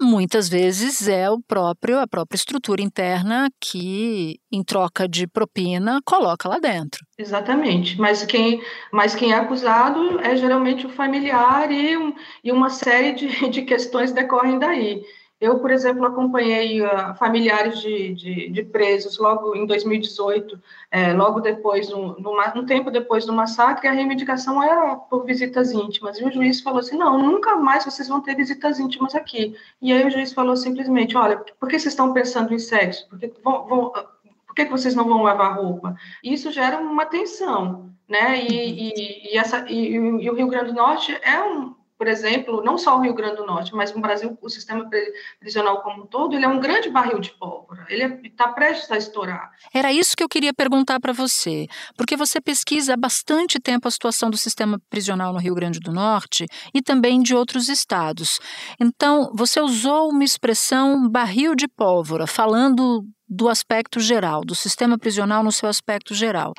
muitas 0.01 0.49
vezes 0.49 1.09
é 1.09 1.29
o 1.31 1.41
próprio 1.41 1.99
a 1.99 2.07
própria 2.07 2.37
estrutura 2.37 2.83
interna 2.83 3.49
que 3.61 4.39
em 4.51 4.63
troca 4.63 5.09
de 5.09 5.27
propina 5.27 6.01
coloca 6.05 6.49
lá 6.49 6.59
dentro. 6.59 7.05
Exatamente, 7.19 7.99
mas 8.01 8.25
quem, 8.25 8.63
mas 8.93 9.15
quem 9.15 9.33
é 9.33 9.37
acusado 9.37 10.21
é 10.21 10.37
geralmente 10.37 10.87
o 10.87 10.91
familiar 10.91 11.71
e, 11.71 11.97
e 12.45 12.53
uma 12.53 12.71
série 12.71 13.13
de, 13.13 13.49
de 13.51 13.63
questões 13.63 14.13
decorrem 14.13 14.59
daí. 14.59 15.03
Eu, 15.41 15.61
por 15.61 15.71
exemplo, 15.71 16.05
acompanhei 16.05 16.83
uh, 16.83 17.15
familiares 17.17 17.79
de, 17.79 18.13
de, 18.13 18.49
de, 18.49 18.63
presos 18.65 19.19
logo 19.19 19.55
em 19.55 19.67
2018, 19.67 20.61
é, 20.91 21.13
logo 21.13 21.39
depois, 21.39 21.93
um, 21.93 22.17
um, 22.57 22.67
tempo 22.67 22.91
depois 22.91 23.25
do 23.25 23.33
massacre, 23.33 23.87
a 23.87 23.93
reivindicação 23.93 24.61
era 24.61 24.97
por 24.97 25.25
visitas 25.25 25.71
íntimas. 25.71 26.19
E 26.19 26.25
o 26.25 26.33
juiz 26.33 26.61
falou 26.61 26.81
assim: 26.81 26.97
não, 26.97 27.23
nunca 27.23 27.55
mais 27.55 27.85
vocês 27.85 28.09
vão 28.09 28.21
ter 28.21 28.35
visitas 28.35 28.81
íntimas 28.81 29.15
aqui. 29.15 29.55
E 29.81 29.93
aí 29.93 30.05
o 30.05 30.11
juiz 30.11 30.33
falou 30.33 30.57
simplesmente: 30.57 31.17
olha, 31.17 31.37
por 31.37 31.69
que 31.69 31.79
vocês 31.79 31.93
estão 31.93 32.13
pensando 32.13 32.53
em 32.53 32.59
sexo? 32.59 33.09
Por 33.09 33.19
que, 33.21 33.33
vão, 33.45 33.65
vão, 33.69 33.93
por 34.45 34.55
que 34.57 34.65
vocês 34.65 34.97
não 34.97 35.05
vão 35.05 35.23
lavar 35.23 35.57
roupa? 35.57 35.95
Isso 36.23 36.51
gera 36.51 36.81
uma 36.81 37.07
tensão. 37.07 37.89
Né? 38.09 38.43
E, 38.43 38.55
e, 38.55 39.35
e, 39.35 39.39
essa, 39.39 39.71
e, 39.71 39.93
e 39.93 40.31
o 40.31 40.35
Rio 40.35 40.49
Grande 40.49 40.73
do 40.73 40.77
Norte 40.77 41.17
é 41.23 41.43
um, 41.43 41.75
por 41.99 42.07
exemplo, 42.07 42.63
não 42.63 42.79
só 42.79 42.97
o 42.97 43.01
Rio 43.01 43.13
Grande 43.13 43.37
do 43.37 43.47
Norte, 43.47 43.75
mas 43.75 43.93
no 43.93 44.01
Brasil, 44.01 44.39
o 44.41 44.49
sistema 44.49 44.89
prisional 45.41 45.83
como 45.83 46.05
um 46.05 46.07
todo, 46.07 46.37
ele 46.37 46.45
é 46.45 46.49
um 46.49 46.61
grande 46.61 46.89
barril 46.89 47.19
de 47.19 47.33
pólvora, 47.33 47.85
ele 47.89 48.27
está 48.29 48.49
prestes 48.49 48.91
a 48.93 48.97
estourar. 48.97 49.51
Era 49.75 49.93
isso 49.93 50.17
que 50.17 50.23
eu 50.23 50.29
queria 50.29 50.55
perguntar 50.55 51.01
para 51.01 51.13
você, 51.13 51.67
porque 51.97 52.17
você 52.17 52.41
pesquisa 52.41 52.95
há 52.95 52.97
bastante 52.97 53.59
tempo 53.59 53.89
a 53.89 53.91
situação 53.91 54.31
do 54.31 54.37
sistema 54.37 54.81
prisional 54.89 55.33
no 55.33 55.41
Rio 55.41 55.57
Grande 55.57 55.81
do 55.81 55.93
Norte 55.93 56.47
e 56.73 56.81
também 56.81 57.21
de 57.21 57.35
outros 57.35 57.69
estados. 57.69 58.39
Então, 58.81 59.33
você 59.35 59.61
usou 59.61 60.11
uma 60.11 60.23
expressão 60.23 61.09
barril 61.09 61.57
de 61.57 61.67
pólvora, 61.67 62.29
falando 62.29 63.05
do 63.29 63.49
aspecto 63.49 64.01
geral, 64.01 64.41
do 64.41 64.55
sistema 64.55 64.97
prisional 64.97 65.43
no 65.43 65.53
seu 65.53 65.69
aspecto 65.69 66.15
geral. 66.15 66.55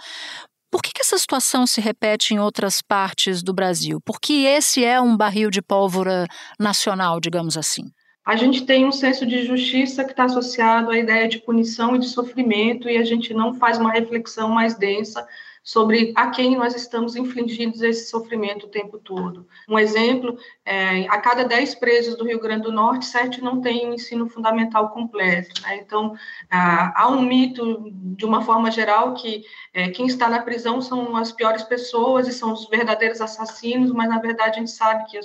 Por 0.72 0.82
que, 0.82 0.92
que, 0.94 1.02
essa 1.02 1.18
situação 1.18 1.66
se 1.66 1.82
repete 1.82 2.34
em 2.34 2.40
outras 2.40 2.82
partes 2.82 3.42
do 3.42 3.54
Brasil? 3.54 4.00
Por 4.06 4.20
que 4.20 4.46
esse 4.46 4.84
é 4.84 5.02
um 5.02 5.18
barril 5.18 5.50
de 5.50 5.62
pólvora 5.62 6.28
nacional, 6.60 7.20
digamos 7.20 7.58
assim? 7.58 7.84
A 8.26 8.36
gente 8.36 8.64
tem 8.64 8.86
um 8.86 8.92
senso 8.92 9.26
de 9.26 9.44
justiça 9.44 10.04
que 10.04 10.12
está 10.12 10.26
associado 10.26 10.92
à 10.92 10.98
ideia 10.98 11.28
de 11.28 11.40
punição 11.40 11.96
e 11.96 12.00
de 12.00 12.08
sofrimento, 12.08 12.88
e 12.88 12.98
a 12.98 13.04
gente 13.04 13.34
não 13.34 13.56
faz 13.56 13.80
uma 13.80 13.92
reflexão 13.92 14.50
mais 14.50 14.76
densa 14.76 15.28
sobre 15.64 16.14
a 16.16 16.30
quem 16.30 16.56
nós 16.56 16.76
estamos 16.76 17.16
infligindo 17.16 17.86
esse 17.86 18.10
sofrimento 18.10 18.66
o 18.66 18.70
tempo 18.70 18.98
todo. 18.98 19.48
Um 19.68 19.78
exemplo, 19.78 20.38
é, 20.66 21.08
a 21.08 21.18
cada 21.20 21.44
10 21.44 21.76
presos 21.76 22.16
do 22.16 22.26
Rio 22.26 22.40
Grande 22.40 22.64
do 22.64 22.72
Norte, 22.72 23.06
sete 23.06 23.42
não 23.42 23.62
têm 23.62 23.94
ensino 23.94 24.28
fundamental 24.30 24.90
completo. 24.90 25.62
Né? 25.62 25.78
Então, 25.78 26.16
há 26.50 27.08
um 27.10 27.22
mito, 27.22 27.92
de 27.94 28.26
uma 28.26 28.42
forma 28.42 28.72
geral, 28.72 29.14
que 29.14 29.44
é, 29.74 29.90
quem 29.90 30.08
está 30.08 30.30
na 30.30 30.42
prisão 30.42 30.82
são 30.82 31.16
as 31.16 31.32
piores 31.32 31.64
pessoas 31.64 32.28
e 32.28 32.34
são 32.34 32.54
os 32.54 32.68
verdadeiros 32.68 33.22
assassinos, 33.22 33.92
mas, 33.92 34.10
na 34.10 34.20
verdade, 34.20 34.58
a 34.58 34.60
gente 34.60 34.72
sabe 34.72 35.10
que 35.10 35.20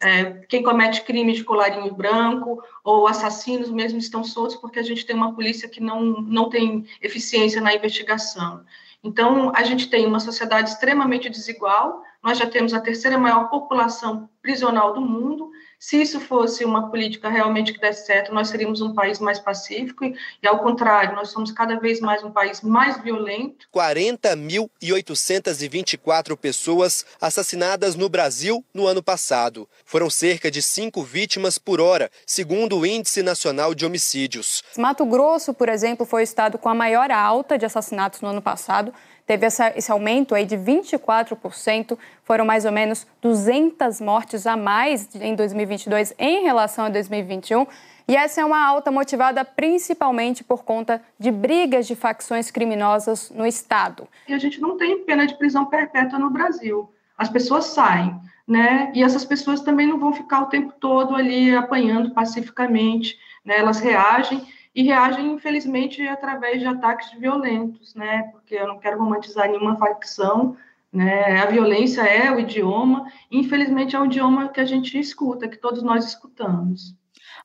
é, 0.00 0.24
quem 0.48 0.62
comete 0.62 1.02
crime 1.02 1.32
de 1.32 1.42
colarinho 1.42 1.92
branco 1.92 2.62
ou 2.84 3.08
assassinos 3.08 3.68
mesmo 3.68 3.98
estão 3.98 4.22
soltos 4.22 4.54
porque 4.56 4.78
a 4.78 4.82
gente 4.82 5.04
tem 5.04 5.16
uma 5.16 5.34
polícia 5.34 5.68
que 5.68 5.80
não, 5.80 6.00
não 6.22 6.48
tem 6.48 6.86
eficiência 7.02 7.60
na 7.60 7.74
investigação. 7.74 8.64
Então, 9.02 9.52
a 9.54 9.62
gente 9.62 9.88
tem 9.88 10.06
uma 10.06 10.20
sociedade 10.20 10.70
extremamente 10.70 11.28
desigual, 11.28 12.02
nós 12.22 12.36
já 12.38 12.46
temos 12.46 12.74
a 12.74 12.80
terceira 12.80 13.16
maior 13.16 13.48
população 13.48 14.28
prisional 14.42 14.92
do 14.92 15.00
mundo. 15.00 15.50
Se 15.78 16.00
isso 16.00 16.18
fosse 16.18 16.64
uma 16.64 16.90
política 16.90 17.28
realmente 17.28 17.72
que 17.72 17.78
desse 17.78 18.04
certo, 18.04 18.34
nós 18.34 18.48
seríamos 18.48 18.80
um 18.80 18.92
país 18.92 19.20
mais 19.20 19.38
pacífico, 19.38 20.04
e, 20.04 20.16
e 20.42 20.48
ao 20.48 20.58
contrário, 20.58 21.14
nós 21.14 21.30
somos 21.30 21.52
cada 21.52 21.78
vez 21.78 22.00
mais 22.00 22.24
um 22.24 22.32
país 22.32 22.62
mais 22.62 23.00
violento. 23.00 23.68
40.824 23.72 26.36
pessoas 26.36 27.06
assassinadas 27.20 27.94
no 27.94 28.08
Brasil 28.08 28.64
no 28.74 28.88
ano 28.88 29.00
passado. 29.02 29.68
Foram 29.84 30.10
cerca 30.10 30.50
de 30.50 30.62
cinco 30.62 31.04
vítimas 31.04 31.58
por 31.58 31.80
hora, 31.80 32.10
segundo 32.26 32.78
o 32.78 32.84
Índice 32.84 33.22
Nacional 33.22 33.72
de 33.72 33.86
Homicídios. 33.86 34.64
Mato 34.76 35.06
Grosso, 35.06 35.54
por 35.54 35.68
exemplo, 35.68 36.04
foi 36.04 36.22
o 36.22 36.24
estado 36.24 36.58
com 36.58 36.68
a 36.68 36.74
maior 36.74 37.12
alta 37.12 37.56
de 37.56 37.64
assassinatos 37.64 38.20
no 38.20 38.26
ano 38.28 38.42
passado 38.42 38.92
teve 39.28 39.44
essa, 39.44 39.70
esse 39.76 39.92
aumento 39.92 40.34
aí 40.34 40.46
de 40.46 40.56
24%, 40.56 41.98
foram 42.24 42.46
mais 42.46 42.64
ou 42.64 42.72
menos 42.72 43.06
200 43.20 44.00
mortes 44.00 44.46
a 44.46 44.56
mais 44.56 45.14
em 45.14 45.34
2022 45.34 46.14
em 46.18 46.42
relação 46.44 46.86
a 46.86 46.88
2021. 46.88 47.66
E 48.08 48.16
essa 48.16 48.40
é 48.40 48.44
uma 48.44 48.66
alta 48.66 48.90
motivada 48.90 49.44
principalmente 49.44 50.42
por 50.42 50.64
conta 50.64 51.02
de 51.18 51.30
brigas 51.30 51.86
de 51.86 51.94
facções 51.94 52.50
criminosas 52.50 53.30
no 53.30 53.46
Estado. 53.46 54.08
E 54.26 54.32
a 54.32 54.38
gente 54.38 54.62
não 54.62 54.78
tem 54.78 55.04
pena 55.04 55.26
de 55.26 55.36
prisão 55.36 55.66
perpétua 55.66 56.18
no 56.18 56.30
Brasil. 56.30 56.88
As 57.16 57.28
pessoas 57.28 57.66
saem, 57.66 58.18
né? 58.46 58.90
E 58.94 59.02
essas 59.02 59.26
pessoas 59.26 59.60
também 59.60 59.86
não 59.86 59.98
vão 59.98 60.14
ficar 60.14 60.40
o 60.40 60.46
tempo 60.46 60.72
todo 60.80 61.14
ali 61.14 61.54
apanhando 61.54 62.14
pacificamente, 62.14 63.18
né? 63.44 63.58
Elas 63.58 63.78
reagem 63.78 64.42
e 64.78 64.84
reagem, 64.84 65.32
infelizmente, 65.32 66.06
através 66.06 66.60
de 66.60 66.66
ataques 66.68 67.10
violentos, 67.18 67.96
né? 67.96 68.22
Porque 68.30 68.54
eu 68.54 68.68
não 68.68 68.78
quero 68.78 68.96
romantizar 68.96 69.48
nenhuma 69.48 69.76
facção, 69.76 70.56
né? 70.92 71.40
A 71.40 71.46
violência 71.46 72.02
é 72.02 72.30
o 72.30 72.38
idioma, 72.38 73.10
e 73.28 73.40
infelizmente 73.40 73.96
é 73.96 74.00
o 74.00 74.04
idioma 74.04 74.50
que 74.50 74.60
a 74.60 74.64
gente 74.64 74.96
escuta, 74.96 75.48
que 75.48 75.56
todos 75.56 75.82
nós 75.82 76.04
escutamos. 76.06 76.94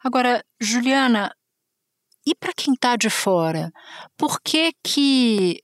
Agora, 0.04 0.44
Juliana, 0.62 1.34
e 2.24 2.36
para 2.36 2.54
quem 2.56 2.76
está 2.76 2.96
de 2.96 3.10
fora, 3.10 3.72
por 4.16 4.40
que 4.40 4.72
que 4.84 5.60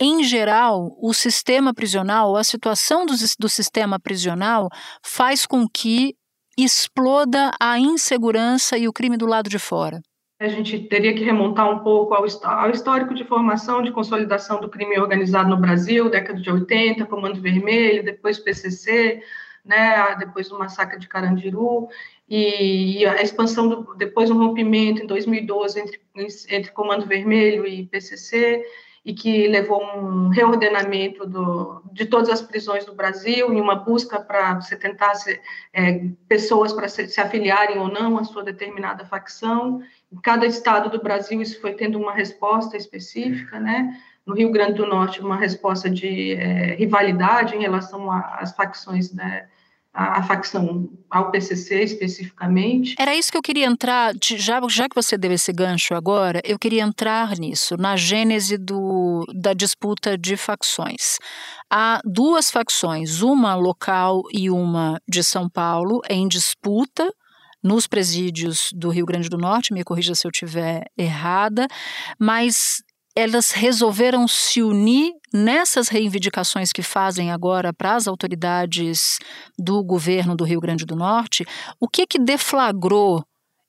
em 0.00 0.22
geral, 0.22 0.96
o 0.96 1.12
sistema 1.12 1.74
prisional, 1.74 2.36
a 2.36 2.44
situação 2.44 3.04
do, 3.04 3.14
do 3.36 3.48
sistema 3.48 3.98
prisional 3.98 4.68
faz 5.04 5.44
com 5.44 5.66
que 5.68 6.14
exploda 6.56 7.50
a 7.60 7.80
insegurança 7.80 8.78
e 8.78 8.86
o 8.86 8.92
crime 8.92 9.16
do 9.16 9.26
lado 9.26 9.50
de 9.50 9.58
fora? 9.58 10.00
A 10.40 10.48
gente 10.48 10.78
teria 10.78 11.14
que 11.14 11.22
remontar 11.22 11.70
um 11.70 11.80
pouco 11.80 12.14
ao, 12.14 12.24
ao, 12.44 12.70
histórico 12.70 13.12
de 13.12 13.24
formação, 13.24 13.82
de 13.82 13.92
consolidação 13.92 14.58
do 14.58 14.70
crime 14.70 14.98
organizado 14.98 15.50
no 15.50 15.58
Brasil, 15.58 16.08
década 16.08 16.40
de 16.40 16.50
80, 16.50 17.04
Comando 17.04 17.42
Vermelho, 17.42 18.02
depois 18.02 18.38
PCC, 18.38 19.22
né, 19.62 20.16
depois 20.18 20.48
do 20.48 20.58
massacre 20.58 20.98
de 20.98 21.06
Carandiru, 21.06 21.88
e, 22.26 23.04
a 23.04 23.20
expansão, 23.20 23.68
do, 23.68 23.94
depois 23.96 24.30
um 24.30 24.38
rompimento 24.38 25.02
em 25.02 25.06
2012 25.06 25.78
entre, 25.78 26.00
entre 26.48 26.72
Comando 26.72 27.04
Vermelho 27.04 27.66
e 27.66 27.84
PCC, 27.84 28.64
e 29.04 29.14
que 29.14 29.48
levou 29.48 29.82
um 29.82 30.28
reordenamento 30.28 31.26
do, 31.26 31.82
de 31.92 32.04
todas 32.04 32.28
as 32.28 32.42
prisões 32.42 32.84
do 32.84 32.94
Brasil, 32.94 33.52
em 33.52 33.60
uma 33.60 33.74
busca 33.74 34.20
para 34.20 34.60
você 34.60 34.76
tentar 34.76 35.14
se, 35.14 35.40
é, 35.72 36.04
pessoas 36.28 36.72
para 36.72 36.88
se, 36.88 37.08
se, 37.08 37.20
afiliarem 37.20 37.78
ou 37.78 37.88
não 37.88 38.18
à 38.18 38.24
sua 38.24 38.42
determinada 38.42 39.06
facção. 39.06 39.82
Em 40.12 40.20
cada 40.20 40.44
estado 40.44 40.90
do 40.90 41.02
Brasil 41.02 41.40
isso 41.40 41.60
foi 41.60 41.72
tendo 41.72 41.98
uma 41.98 42.12
resposta 42.12 42.76
específica, 42.76 43.58
né? 43.58 43.98
No 44.26 44.34
Rio 44.34 44.52
Grande 44.52 44.74
do 44.74 44.86
Norte, 44.86 45.20
uma 45.20 45.36
resposta 45.36 45.88
de 45.88 46.34
é, 46.34 46.74
rivalidade 46.74 47.56
em 47.56 47.60
relação 47.62 48.10
às 48.12 48.52
facções 48.54 49.12
né, 49.12 49.48
a, 49.92 50.22
facção 50.22 50.88
ao 51.10 51.30
PCC 51.30 51.82
especificamente. 51.82 52.94
Era 52.98 53.14
isso 53.14 53.30
que 53.30 53.36
eu 53.36 53.42
queria 53.42 53.66
entrar, 53.66 54.14
já, 54.22 54.60
já 54.68 54.88
que 54.88 54.94
você 54.94 55.18
deu 55.18 55.32
esse 55.32 55.52
gancho 55.52 55.94
agora, 55.94 56.40
eu 56.44 56.58
queria 56.58 56.82
entrar 56.82 57.36
nisso, 57.36 57.76
na 57.76 57.96
gênese 57.96 58.56
do, 58.56 59.24
da 59.34 59.52
disputa 59.52 60.16
de 60.16 60.36
facções. 60.36 61.18
Há 61.68 62.00
duas 62.04 62.50
facções, 62.50 63.22
uma 63.22 63.54
local 63.54 64.22
e 64.32 64.50
uma 64.50 65.00
de 65.08 65.22
São 65.24 65.48
Paulo, 65.48 66.00
em 66.08 66.28
disputa 66.28 67.10
nos 67.62 67.86
presídios 67.86 68.70
do 68.72 68.88
Rio 68.88 69.04
Grande 69.04 69.28
do 69.28 69.36
Norte, 69.36 69.74
me 69.74 69.84
corrija 69.84 70.14
se 70.14 70.26
eu 70.26 70.30
estiver 70.30 70.84
errada, 70.96 71.66
mas 72.18 72.82
elas 73.16 73.50
resolveram 73.50 74.26
se 74.28 74.62
unir 74.62 75.12
nessas 75.32 75.88
reivindicações 75.88 76.72
que 76.72 76.82
fazem 76.82 77.30
agora 77.30 77.72
para 77.72 77.94
as 77.94 78.06
autoridades 78.06 79.18
do 79.58 79.82
governo 79.82 80.36
do 80.36 80.44
Rio 80.44 80.60
Grande 80.60 80.84
do 80.84 80.96
Norte. 80.96 81.44
O 81.80 81.88
que 81.88 82.06
que 82.06 82.18
deflagrou 82.18 83.22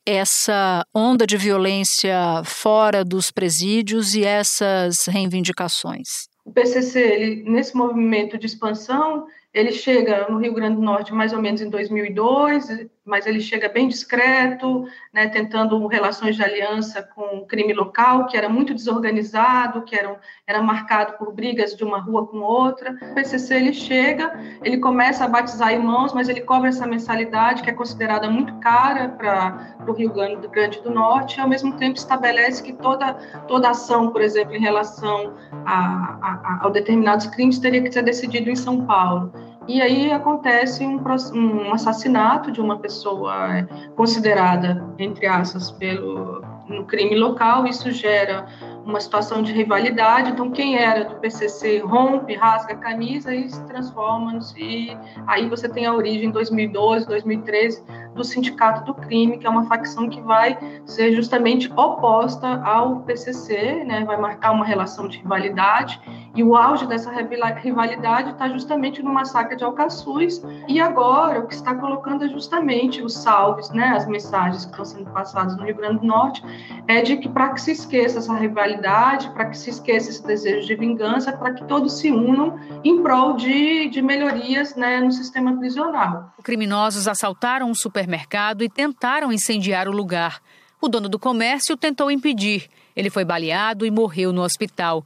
essa 0.06 0.84
onda 0.96 1.28
de 1.28 1.38
violência 1.38 2.42
fora 2.44 3.04
dos 3.04 3.32
presídios 3.32 4.16
e 4.16 4.24
essas 4.24 5.06
reivindicações? 5.06 6.28
O 6.44 6.52
PCC, 6.52 7.00
ele, 7.00 7.44
nesse 7.50 7.76
movimento 7.76 8.38
de 8.38 8.48
expansão, 8.48 9.28
ele 9.54 9.72
chega 9.72 10.28
no 10.30 10.40
Rio 10.40 10.54
Grande 10.54 10.78
do 10.78 10.82
Norte 10.82 11.14
mais 11.14 11.34
ou 11.34 11.42
menos 11.42 11.62
em 11.62 11.70
2002, 11.70 12.68
mas 13.12 13.28
ele 13.28 13.42
chega 13.42 13.68
bem 13.68 13.90
discreto, 13.90 14.88
né, 15.14 15.28
tentando 15.28 15.86
relações 15.86 16.38
de 16.38 16.42
aliança 16.42 17.04
com 17.04 17.40
o 17.40 17.46
crime 17.46 17.74
local, 17.74 18.26
que 18.26 18.38
era 18.38 18.48
muito 18.48 18.74
desorganizado, 18.74 19.82
que 19.82 19.94
era, 19.94 20.18
era 20.48 20.62
marcado 20.62 21.18
por 21.18 21.34
brigas 21.34 21.76
de 21.76 21.84
uma 21.84 22.00
rua 22.00 22.26
com 22.26 22.38
outra. 22.38 22.98
O 23.12 23.14
PCC 23.14 23.56
ele 23.56 23.74
chega, 23.74 24.40
ele 24.64 24.78
começa 24.78 25.26
a 25.26 25.28
batizar 25.28 25.74
irmãos, 25.74 26.14
mas 26.14 26.30
ele 26.30 26.40
cobra 26.40 26.70
essa 26.70 26.88
mensalidade 26.88 27.64
que 27.64 27.70
é 27.70 27.74
considerada 27.74 28.30
muito 28.30 28.54
cara 28.60 29.10
para 29.10 29.76
o 29.86 29.92
Rio 29.92 30.14
Grande 30.14 30.82
do 30.82 30.90
Norte, 30.90 31.38
e 31.38 31.42
ao 31.42 31.50
mesmo 31.50 31.74
tempo 31.76 31.98
estabelece 31.98 32.64
que 32.64 32.72
toda, 32.72 33.14
toda 33.46 33.72
ação, 33.72 34.10
por 34.10 34.22
exemplo, 34.22 34.56
em 34.56 34.62
relação 34.62 35.34
a, 35.66 35.76
a, 35.76 36.60
a, 36.64 36.68
a 36.68 36.70
determinados 36.70 37.28
crimes, 37.28 37.60
teria 37.60 37.82
que 37.82 37.92
ser 37.92 38.04
decidido 38.04 38.50
em 38.50 38.56
São 38.56 38.86
Paulo. 38.86 39.34
E 39.68 39.82
aí 39.82 40.12
acontece 40.12 40.86
um, 40.86 41.00
um 41.36 41.74
assassinato 41.74 42.52
de 42.52 42.60
uma 42.60 42.80
pessoa 42.80 43.58
é, 43.58 43.64
considerada, 43.96 44.84
entre 44.98 45.28
aspas, 45.28 45.72
pelo 45.72 46.42
no 46.72 46.86
crime 46.86 47.16
local, 47.16 47.68
isso 47.68 47.92
gera 47.92 48.46
uma 48.86 49.00
situação 49.00 49.44
de 49.44 49.52
rivalidade. 49.52 50.32
Então, 50.32 50.50
quem 50.50 50.78
era 50.78 51.04
do 51.04 51.16
PCC 51.16 51.80
rompe, 51.80 52.34
rasga 52.34 52.74
a 52.74 52.78
camisa 52.78 53.34
e 53.36 53.50
se 53.50 53.64
transforma. 53.66 54.40
E 54.58 54.98
aí 55.28 55.48
você 55.50 55.70
tem 55.70 55.86
a 55.86 55.94
origem 55.94 56.30
em 56.30 56.32
2012, 56.32 57.06
2013 57.08 57.84
do 58.14 58.24
Sindicato 58.24 58.84
do 58.86 58.94
Crime, 58.94 59.38
que 59.38 59.48
é 59.48 59.50
uma 59.50 59.66
facção 59.66 60.10
que 60.10 60.22
vai 60.22 60.58
ser 60.86 61.14
justamente 61.14 61.72
oposta 61.76 62.62
ao 62.64 63.02
PCC, 63.02 63.84
né? 63.86 64.04
vai 64.06 64.18
marcar 64.18 64.52
uma 64.52 64.66
relação 64.66 65.08
de 65.08 65.18
rivalidade. 65.18 66.00
E 66.36 66.44
o 66.44 66.56
auge 66.56 66.86
dessa 66.88 67.12
rivalidade 67.12 68.32
está 68.32 68.48
justamente 68.50 69.02
no 69.02 69.14
massacre 69.14 69.56
de 69.56 69.64
Alcaçuz. 69.64 70.42
E 70.68 70.80
agora, 70.80 71.40
o 71.40 71.48
que 71.48 71.54
está 71.54 71.76
colocando 71.76 72.24
é 72.24 72.30
justamente 72.30 73.02
os 73.02 73.14
salves, 73.18 73.70
né? 73.72 73.90
as 73.90 74.08
mensagens 74.08 74.66
que 74.66 74.72
estão 74.72 74.86
sendo 74.86 75.10
passadas 75.12 75.58
no 75.58 75.64
Rio 75.64 75.76
Grande 75.76 76.00
do 76.00 76.06
Norte, 76.06 76.44
é 76.88 77.02
de 77.02 77.18
que 77.18 77.30
para 77.30 77.50
que 77.50 77.62
se 77.62 77.72
esqueça 77.72 78.20
essa 78.20 78.34
rivalidade, 78.34 79.30
para 79.32 79.46
que 79.46 79.58
se 79.58 79.70
esqueça 79.70 80.10
esse 80.10 80.26
desejo 80.26 80.68
de 80.68 80.76
vingança, 80.76 81.32
para 81.32 81.54
que 81.54 81.64
todos 81.66 82.00
se 82.00 82.12
unam 82.12 82.60
em 82.84 83.02
prol 83.02 83.34
de, 83.34 83.90
de 83.90 84.02
melhorias 84.02 84.76
né, 84.76 85.00
no 85.00 85.12
sistema 85.12 85.58
prisional. 85.58 86.32
Criminosos 86.44 87.08
assaltaram 87.08 87.70
um 87.70 87.76
supermercado 88.02 88.64
e 88.64 88.70
tentaram 88.70 89.32
incendiar 89.32 89.88
o 89.88 89.92
lugar. 89.92 90.42
O 90.82 90.88
dono 90.88 91.08
do 91.08 91.20
comércio 91.20 91.78
tentou 91.78 92.10
impedir. 92.10 92.68
Ele 92.96 93.10
foi 93.10 93.24
baleado 93.24 93.86
e 93.86 93.92
morreu 93.92 94.34
no 94.34 94.42
hospital. 94.42 95.06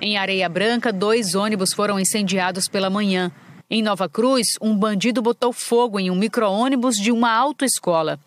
Em 0.00 0.16
Areia 0.16 0.48
Branca, 0.48 0.92
dois 0.92 1.34
ônibus 1.34 1.72
foram 1.72 1.98
incendiados 1.98 2.68
pela 2.68 2.88
manhã. 2.88 3.32
Em 3.68 3.82
Nova 3.82 4.08
Cruz, 4.08 4.46
um 4.60 4.76
bandido 4.76 5.20
botou 5.20 5.52
fogo 5.52 5.98
em 5.98 6.10
um 6.10 6.14
micro-ônibus 6.14 6.96
de 6.96 7.10
uma 7.10 7.32
autoescola. 7.32 8.18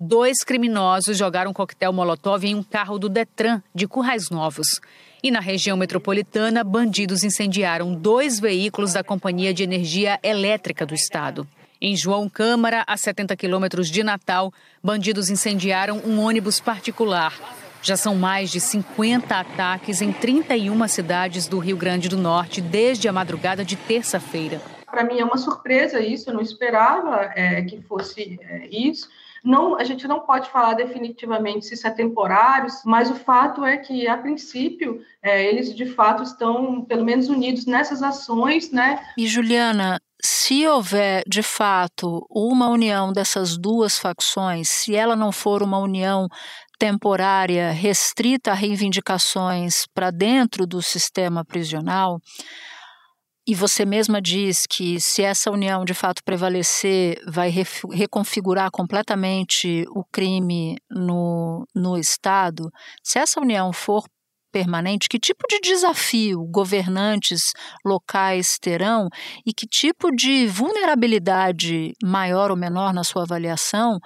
Dois 0.00 0.38
criminosos 0.44 1.18
jogaram 1.18 1.52
coquetel 1.52 1.92
molotov 1.92 2.44
em 2.44 2.54
um 2.54 2.62
carro 2.62 2.98
do 2.98 3.08
Detran 3.08 3.60
de 3.74 3.86
Currais 3.86 4.30
Novos. 4.30 4.80
E 5.22 5.30
na 5.30 5.40
região 5.40 5.76
metropolitana, 5.76 6.64
bandidos 6.64 7.24
incendiaram 7.24 7.92
dois 7.92 8.40
veículos 8.40 8.92
da 8.94 9.04
Companhia 9.04 9.52
de 9.52 9.64
Energia 9.64 10.18
Elétrica 10.22 10.86
do 10.86 10.94
Estado. 10.94 11.46
Em 11.80 11.94
João 11.94 12.28
Câmara, 12.28 12.82
a 12.88 12.96
70 12.96 13.36
quilômetros 13.36 13.88
de 13.88 14.02
Natal, 14.02 14.52
bandidos 14.82 15.30
incendiaram 15.30 16.02
um 16.04 16.18
ônibus 16.18 16.58
particular. 16.58 17.32
Já 17.80 17.96
são 17.96 18.16
mais 18.16 18.50
de 18.50 18.58
50 18.58 19.32
ataques 19.32 20.02
em 20.02 20.10
31 20.10 20.88
cidades 20.88 21.46
do 21.46 21.60
Rio 21.60 21.76
Grande 21.76 22.08
do 22.08 22.16
Norte 22.16 22.60
desde 22.60 23.06
a 23.06 23.12
madrugada 23.12 23.64
de 23.64 23.76
terça-feira. 23.76 24.60
Para 24.90 25.04
mim 25.04 25.20
é 25.20 25.24
uma 25.24 25.36
surpresa 25.36 26.00
isso, 26.00 26.30
eu 26.30 26.34
não 26.34 26.40
esperava 26.40 27.30
é, 27.36 27.62
que 27.62 27.80
fosse 27.82 28.40
é, 28.42 28.66
isso. 28.66 29.08
Não, 29.48 29.78
a 29.78 29.82
gente 29.82 30.06
não 30.06 30.20
pode 30.20 30.50
falar 30.50 30.74
definitivamente 30.74 31.64
se 31.64 31.72
isso 31.72 31.86
é 31.86 31.90
temporário, 31.90 32.68
mas 32.84 33.10
o 33.10 33.14
fato 33.14 33.64
é 33.64 33.78
que, 33.78 34.06
a 34.06 34.14
princípio, 34.14 35.00
é, 35.22 35.42
eles 35.42 35.74
de 35.74 35.86
fato 35.86 36.22
estão, 36.22 36.84
pelo 36.84 37.02
menos, 37.02 37.30
unidos 37.30 37.64
nessas 37.64 38.02
ações, 38.02 38.70
né? 38.70 39.02
E 39.16 39.26
Juliana, 39.26 39.98
se 40.22 40.66
houver 40.66 41.22
de 41.26 41.42
fato 41.42 42.26
uma 42.28 42.68
união 42.68 43.10
dessas 43.10 43.56
duas 43.56 43.98
facções, 43.98 44.68
se 44.68 44.94
ela 44.94 45.16
não 45.16 45.32
for 45.32 45.62
uma 45.62 45.78
união 45.78 46.28
temporária, 46.78 47.70
restrita 47.70 48.50
a 48.50 48.54
reivindicações 48.54 49.86
para 49.94 50.10
dentro 50.10 50.66
do 50.66 50.82
sistema 50.82 51.42
prisional, 51.42 52.20
e 53.48 53.54
você 53.54 53.86
mesma 53.86 54.20
diz 54.20 54.66
que 54.66 55.00
se 55.00 55.22
essa 55.22 55.50
união 55.50 55.82
de 55.82 55.94
fato 55.94 56.22
prevalecer, 56.22 57.18
vai 57.26 57.50
reconfigurar 57.90 58.70
completamente 58.70 59.86
o 59.88 60.04
crime 60.04 60.76
no, 60.90 61.66
no 61.74 61.96
Estado. 61.96 62.70
Se 63.02 63.18
essa 63.18 63.40
união 63.40 63.72
for 63.72 64.04
permanente, 64.52 65.08
que 65.08 65.18
tipo 65.18 65.48
de 65.48 65.60
desafio 65.60 66.44
governantes 66.50 67.54
locais 67.82 68.58
terão 68.60 69.08
e 69.46 69.54
que 69.54 69.66
tipo 69.66 70.14
de 70.14 70.46
vulnerabilidade 70.46 71.94
maior 72.02 72.50
ou 72.50 72.56
menor 72.56 72.92
na 72.92 73.02
sua 73.02 73.22
avaliação 73.22 73.98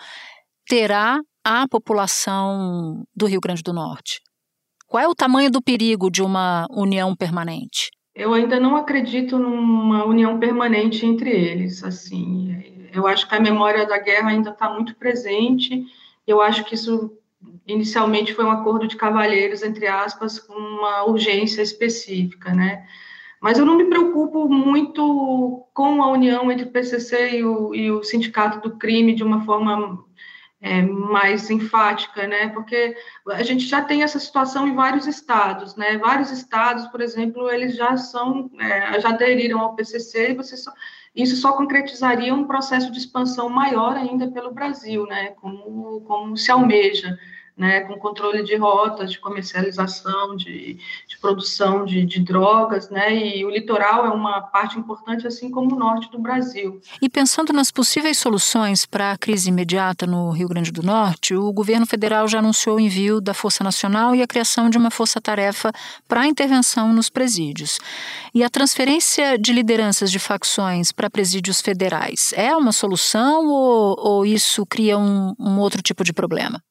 terá 0.69 1.19
a 1.45 1.67
população 1.69 3.03
do 3.13 3.27
Rio 3.27 3.41
Grande 3.41 3.63
do 3.65 3.73
Norte? 3.73 4.21
Qual 4.87 5.03
é 5.03 5.09
o 5.09 5.17
tamanho 5.17 5.51
do 5.51 5.61
perigo 5.61 6.09
de 6.13 6.23
uma 6.23 6.65
união 6.71 7.17
permanente? 7.17 7.91
Eu 8.15 8.35
ainda 8.35 8.61
não 8.61 8.77
acredito 8.77 9.39
numa 9.39 10.05
união 10.05 10.39
permanente 10.39 11.07
entre 11.07 11.31
eles. 11.31 11.83
Assim, 11.83 12.89
eu 12.93 13.07
acho 13.07 13.29
que 13.29 13.35
a 13.35 13.41
memória 13.41 13.87
da 13.87 13.99
guerra 13.99 14.31
ainda 14.31 14.51
está 14.51 14.69
muito 14.71 14.95
presente. 14.97 15.85
Eu 16.27 16.41
acho 16.41 16.65
que 16.65 16.75
isso 16.75 17.17
inicialmente 17.67 18.35
foi 18.35 18.45
um 18.45 18.51
acordo 18.51 18.87
de 18.87 18.97
cavalheiros, 18.97 19.63
entre 19.63 19.87
aspas, 19.87 20.39
com 20.39 20.55
uma 20.55 21.05
urgência 21.05 21.63
específica, 21.63 22.53
né? 22.55 22.87
Mas 23.41 23.59
eu 23.59 23.67
não 23.67 23.77
me 23.77 23.87
preocupo 23.87 24.49
muito 24.49 25.67
com 25.75 26.03
a 26.03 26.11
união 26.13 26.51
entre 26.53 26.67
o 26.67 26.71
PCC 26.71 27.39
e 27.39 27.45
o, 27.45 27.75
e 27.75 27.91
o 27.91 28.05
Sindicato 28.05 28.61
do 28.61 28.77
Crime 28.77 29.15
de 29.15 29.25
uma 29.25 29.45
forma 29.45 30.05
é, 30.63 30.81
mais 30.81 31.51
enfática, 31.51 32.27
né? 32.29 32.49
Porque 32.51 32.97
a 33.31 33.43
gente 33.43 33.67
já 33.67 33.83
tem 33.83 34.05
essa 34.05 34.21
situação 34.21 34.67
em 34.69 34.75
vários 34.77 35.09
estados, 35.09 35.75
né? 35.75 35.99
Vários 35.99 36.31
estados, 36.31 36.87
por 36.87 37.01
exemplo, 37.01 37.51
eles 37.51 37.75
já 37.75 37.97
são, 37.97 38.49
é, 38.61 39.01
já 39.01 39.09
aderiram 39.09 39.59
ao 39.59 39.75
PCC 39.75 40.31
e 40.31 40.35
você 40.35 40.57
só, 40.57 40.73
isso 41.15 41.37
só 41.37 41.53
concretizaria 41.55 42.33
um 42.33 42.47
processo 42.47 42.93
de 42.93 42.99
expansão 42.99 43.49
maior 43.49 43.97
ainda 43.97 44.31
pelo 44.31 44.53
Brasil, 44.53 45.05
né? 45.07 45.31
Como, 45.41 46.01
como 46.03 46.37
se 46.37 46.51
almeja 46.53 47.19
né, 47.57 47.81
com 47.81 47.95
controle 47.99 48.43
de 48.43 48.57
rotas, 48.57 49.13
de 49.13 49.19
comercialização, 49.19 50.37
de, 50.37 50.79
de 51.07 51.19
produção 51.21 51.85
de, 51.85 52.05
de, 52.05 52.21
drogas, 52.21 52.89
né, 52.89 53.15
e 53.15 53.45
o 53.45 53.51
litoral 53.51 54.07
é 54.07 54.11
uma 54.11 54.41
parte 54.41 54.79
importante, 54.79 55.27
assim 55.27 55.51
como 55.51 55.75
o 55.75 55.79
norte 55.79 56.11
do 56.11 56.19
Brasil. 56.19 56.81
E 57.01 57.09
pensando 57.09 57.53
nas 57.53 57.71
possíveis 57.71 58.19
soluções 58.19 58.87
para 58.87 59.13
a 59.13 59.19
crise 59.19 59.51
imediata 59.51 60.07
no 60.07 60.31
Rio 60.31 60.49
Grande 60.49 60.73
do 60.73 60.83
Norte, 60.83 61.35
o 61.35 61.53
governo 61.53 61.87
federal 61.87 62.27
já 62.27 62.39
anunciou 62.39 62.77
o 62.77 62.81
envio 62.81 63.21
da 63.21 63.35
Força 63.35 63.63
Nacional 63.63 64.15
e 64.15 64.23
a 64.23 64.27
criação 64.27 64.71
de 64.71 64.79
uma 64.79 64.91
força-tarefa 64.91 65.71
para 66.09 66.23
a 66.23 66.27
intervenção 66.27 66.93
nos 66.93 67.11
presídios. 67.11 67.79
E 68.35 68.43
a 68.43 68.49
transferência 68.51 69.39
de 69.39 69.53
lideranças 69.53 70.11
de 70.11 70.19
facções 70.19 70.91
para 70.91 71.11
presídios 71.11 71.61
federais 71.61 72.33
é 72.35 72.57
uma 72.57 72.73
solução 72.73 73.47
ou, 73.47 73.97
ou 73.99 74.27
isso 74.27 74.65
cria 74.65 74.97
um, 74.97 75.35
um 75.39 75.59
outro 75.59 75.83
tipo 75.83 76.03
de 76.03 76.13
problema? 76.13 76.63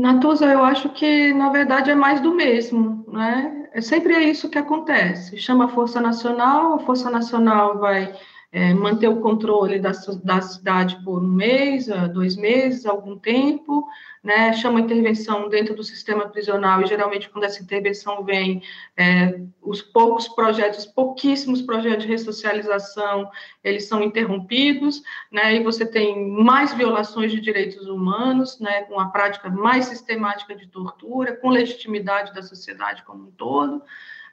Natuza, 0.00 0.46
eu 0.46 0.64
acho 0.64 0.88
que, 0.88 1.30
na 1.34 1.50
verdade, 1.50 1.90
é 1.90 1.94
mais 1.94 2.22
do 2.22 2.32
mesmo, 2.32 3.04
né? 3.06 3.68
É 3.70 3.82
sempre 3.82 4.14
é 4.14 4.22
isso 4.22 4.48
que 4.48 4.56
acontece. 4.56 5.36
Chama 5.36 5.66
a 5.66 5.68
Força 5.68 6.00
Nacional, 6.00 6.72
a 6.72 6.78
Força 6.78 7.10
Nacional 7.10 7.78
vai 7.78 8.10
é, 8.50 8.72
manter 8.72 9.08
o 9.08 9.20
controle 9.20 9.78
da, 9.78 9.92
da 10.24 10.40
cidade 10.40 10.98
por 11.04 11.22
um 11.22 11.28
mês, 11.28 11.88
dois 12.14 12.34
meses, 12.34 12.86
algum 12.86 13.18
tempo, 13.18 13.86
né, 14.22 14.52
chama 14.52 14.80
intervenção 14.80 15.48
dentro 15.48 15.74
do 15.74 15.82
sistema 15.82 16.28
prisional, 16.28 16.82
e 16.82 16.86
geralmente 16.86 17.28
quando 17.30 17.44
essa 17.44 17.62
intervenção 17.62 18.22
vem, 18.22 18.62
é, 18.96 19.40
os 19.62 19.80
poucos 19.80 20.28
projetos, 20.28 20.84
pouquíssimos 20.84 21.62
projetos 21.62 22.04
de 22.04 22.10
ressocialização, 22.10 23.30
eles 23.64 23.88
são 23.88 24.02
interrompidos, 24.02 25.02
né, 25.32 25.56
e 25.56 25.62
você 25.62 25.86
tem 25.86 26.30
mais 26.30 26.74
violações 26.74 27.32
de 27.32 27.40
direitos 27.40 27.86
humanos, 27.86 28.60
né, 28.60 28.82
com 28.82 29.00
a 29.00 29.06
prática 29.06 29.48
mais 29.48 29.86
sistemática 29.86 30.54
de 30.54 30.66
tortura, 30.66 31.36
com 31.36 31.48
legitimidade 31.48 32.34
da 32.34 32.42
sociedade 32.42 33.02
como 33.04 33.28
um 33.28 33.30
todo, 33.30 33.82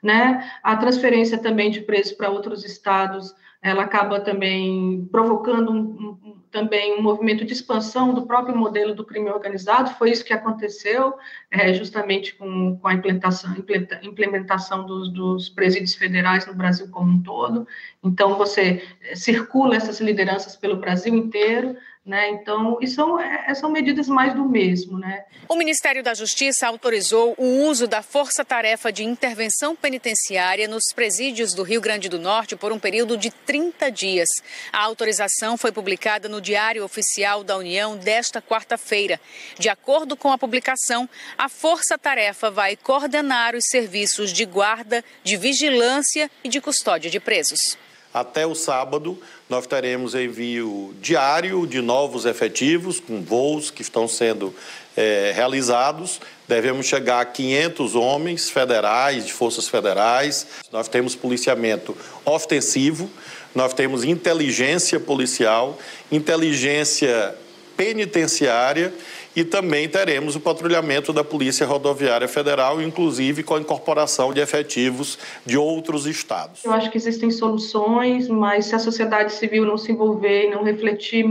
né, 0.03 0.51
a 0.61 0.75
transferência 0.75 1.37
também 1.37 1.71
de 1.71 1.81
presos 1.81 2.11
para 2.11 2.29
outros 2.29 2.65
estados, 2.65 3.33
ela 3.61 3.83
acaba 3.83 4.19
também 4.19 5.07
provocando 5.11 5.71
um, 5.71 6.19
um 6.23 6.36
também 6.57 6.97
um 6.97 7.03
movimento 7.03 7.45
de 7.45 7.53
expansão 7.53 8.15
do 8.15 8.25
próprio 8.25 8.57
modelo 8.57 8.95
do 8.95 9.05
crime 9.05 9.29
organizado, 9.29 9.91
foi 9.91 10.09
isso 10.09 10.25
que 10.25 10.33
aconteceu, 10.33 11.13
é, 11.51 11.71
justamente 11.71 12.33
com, 12.33 12.77
com 12.77 12.87
a 12.87 12.95
implementação, 12.95 13.55
implementação 14.01 14.83
dos, 14.83 15.13
dos 15.13 15.49
presídios 15.49 15.93
federais 15.93 16.47
no 16.47 16.55
Brasil 16.55 16.87
como 16.89 17.11
um 17.11 17.21
todo. 17.21 17.67
Então, 18.03 18.35
você 18.37 18.83
circula 19.13 19.75
essas 19.75 20.01
lideranças 20.01 20.55
pelo 20.55 20.77
Brasil 20.77 21.13
inteiro, 21.13 21.77
né? 22.07 22.29
Então, 22.29 22.77
e 22.81 22.87
são, 22.87 23.19
é, 23.19 23.53
são 23.53 23.69
medidas 23.69 24.07
mais 24.07 24.33
do 24.33 24.47
mesmo. 24.47 24.97
Né? 24.97 25.25
O 25.49 25.55
Ministério 25.55 26.01
da 26.01 26.13
Justiça 26.13 26.65
autorizou 26.65 27.35
o 27.37 27.67
uso 27.67 27.85
da 27.85 28.01
força-tarefa 28.01 28.91
de 28.93 29.03
intervenção 29.03 29.75
penitenciária 29.75 30.69
nos 30.69 30.93
presídios 30.95 31.53
do 31.53 31.63
Rio 31.63 31.81
Grande 31.81 32.07
do 32.07 32.17
Norte 32.17 32.55
por 32.55 32.71
um 32.71 32.79
período 32.79 33.17
de 33.17 33.29
30 33.29 33.91
dias. 33.91 34.29
A 34.71 34.83
autorização 34.83 35.57
foi 35.57 35.71
publicada 35.71 36.29
no 36.29 36.39
Diário 36.39 36.85
Oficial 36.85 37.43
da 37.43 37.57
União 37.57 37.97
desta 37.97 38.41
quarta-feira. 38.41 39.19
De 39.59 39.67
acordo 39.67 40.15
com 40.15 40.31
a 40.31 40.37
publicação, 40.37 41.09
a 41.37 41.49
força-tarefa 41.49 42.49
vai 42.49 42.77
coordenar 42.77 43.53
os 43.53 43.65
serviços 43.65 44.31
de 44.31 44.45
guarda, 44.45 45.03
de 45.25 45.35
vigilância 45.35 46.31
e 46.41 46.47
de 46.47 46.61
custódia 46.61 47.11
de 47.11 47.19
presos. 47.19 47.77
Até 48.13 48.47
o 48.47 48.55
sábado, 48.55 49.17
nós 49.49 49.67
teremos 49.67 50.15
envio 50.15 50.95
diário 51.01 51.67
de 51.67 51.81
novos 51.81 52.25
efetivos, 52.25 52.99
com 52.99 53.21
voos 53.21 53.69
que 53.69 53.81
estão 53.81 54.07
sendo 54.07 54.53
é, 54.95 55.31
realizados. 55.35 56.19
Devemos 56.47 56.87
chegar 56.87 57.21
a 57.21 57.25
500 57.25 57.95
homens 57.95 58.49
federais, 58.49 59.25
de 59.25 59.33
forças 59.33 59.67
federais. 59.67 60.47
Nós 60.71 60.87
temos 60.87 61.15
policiamento 61.15 61.95
ostensivo, 62.25 63.09
nós 63.53 63.73
temos 63.73 64.03
inteligência 64.03 64.99
policial, 64.99 65.77
inteligência 66.11 67.35
penitenciária 67.75 68.91
e 69.37 69.45
também 69.45 69.87
teremos 69.87 70.35
o 70.35 70.39
patrulhamento 70.39 71.13
da 71.13 71.23
Polícia 71.23 71.63
Rodoviária 71.63 72.27
Federal, 72.27 72.81
inclusive 72.81 73.43
com 73.43 73.53
a 73.53 73.59
incorporação 73.59 74.33
de 74.33 74.39
efetivos 74.39 75.19
de 75.45 75.55
outros 75.55 76.07
estados. 76.07 76.65
Eu 76.65 76.71
acho 76.71 76.89
que 76.89 76.97
existem 76.97 77.29
soluções, 77.29 78.27
mas 78.27 78.65
se 78.65 78.73
a 78.73 78.79
sociedade 78.79 79.31
civil 79.31 79.63
não 79.63 79.77
se 79.77 79.91
envolver 79.91 80.45
e 80.45 80.49
não 80.49 80.63
refletir, 80.63 81.23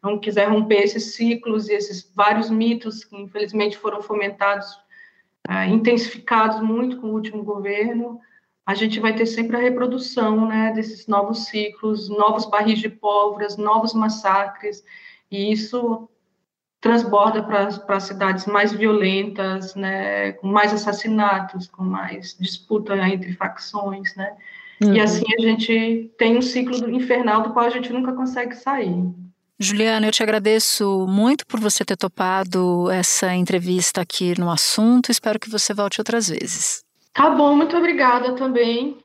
não 0.00 0.16
quiser 0.16 0.48
romper 0.48 0.84
esses 0.84 1.16
ciclos 1.16 1.68
e 1.68 1.72
esses 1.72 2.08
vários 2.14 2.48
mitos 2.48 3.04
que 3.04 3.16
infelizmente 3.16 3.76
foram 3.76 4.00
fomentados, 4.00 4.68
é, 5.48 5.66
intensificados 5.66 6.60
muito 6.60 7.00
com 7.00 7.08
o 7.08 7.14
último 7.14 7.42
governo, 7.42 8.20
a 8.64 8.74
gente 8.74 9.00
vai 9.00 9.12
ter 9.12 9.26
sempre 9.26 9.56
a 9.56 9.60
reprodução 9.60 10.46
né, 10.46 10.72
desses 10.72 11.08
novos 11.08 11.46
ciclos, 11.46 12.08
novos 12.08 12.46
barris 12.46 12.78
de 12.78 12.88
pólvora, 12.88 13.48
novos 13.58 13.92
massacres, 13.92 14.84
e 15.28 15.50
isso 15.50 16.08
transborda 16.80 17.42
para 17.42 17.96
as 17.96 18.02
cidades 18.04 18.46
mais 18.46 18.72
violentas, 18.72 19.74
né, 19.74 20.32
com 20.32 20.46
mais 20.46 20.72
assassinatos, 20.72 21.68
com 21.68 21.84
mais 21.84 22.36
disputa 22.40 22.96
entre 22.96 23.34
facções, 23.34 24.14
né? 24.16 24.32
Uhum. 24.82 24.94
E 24.94 25.00
assim 25.00 25.26
a 25.38 25.42
gente 25.42 26.10
tem 26.16 26.38
um 26.38 26.42
ciclo 26.42 26.90
infernal 26.90 27.42
do 27.42 27.50
qual 27.50 27.66
a 27.66 27.70
gente 27.70 27.92
nunca 27.92 28.12
consegue 28.12 28.54
sair. 28.54 29.12
Juliana, 29.58 30.06
eu 30.06 30.12
te 30.12 30.22
agradeço 30.22 31.06
muito 31.06 31.46
por 31.46 31.60
você 31.60 31.84
ter 31.84 31.96
topado 31.96 32.90
essa 32.90 33.34
entrevista 33.34 34.00
aqui 34.00 34.38
no 34.40 34.50
assunto. 34.50 35.12
Espero 35.12 35.38
que 35.38 35.50
você 35.50 35.74
volte 35.74 36.00
outras 36.00 36.30
vezes. 36.30 36.82
Tá 37.12 37.28
bom, 37.28 37.54
muito 37.54 37.76
obrigada 37.76 38.34
também. 38.34 38.96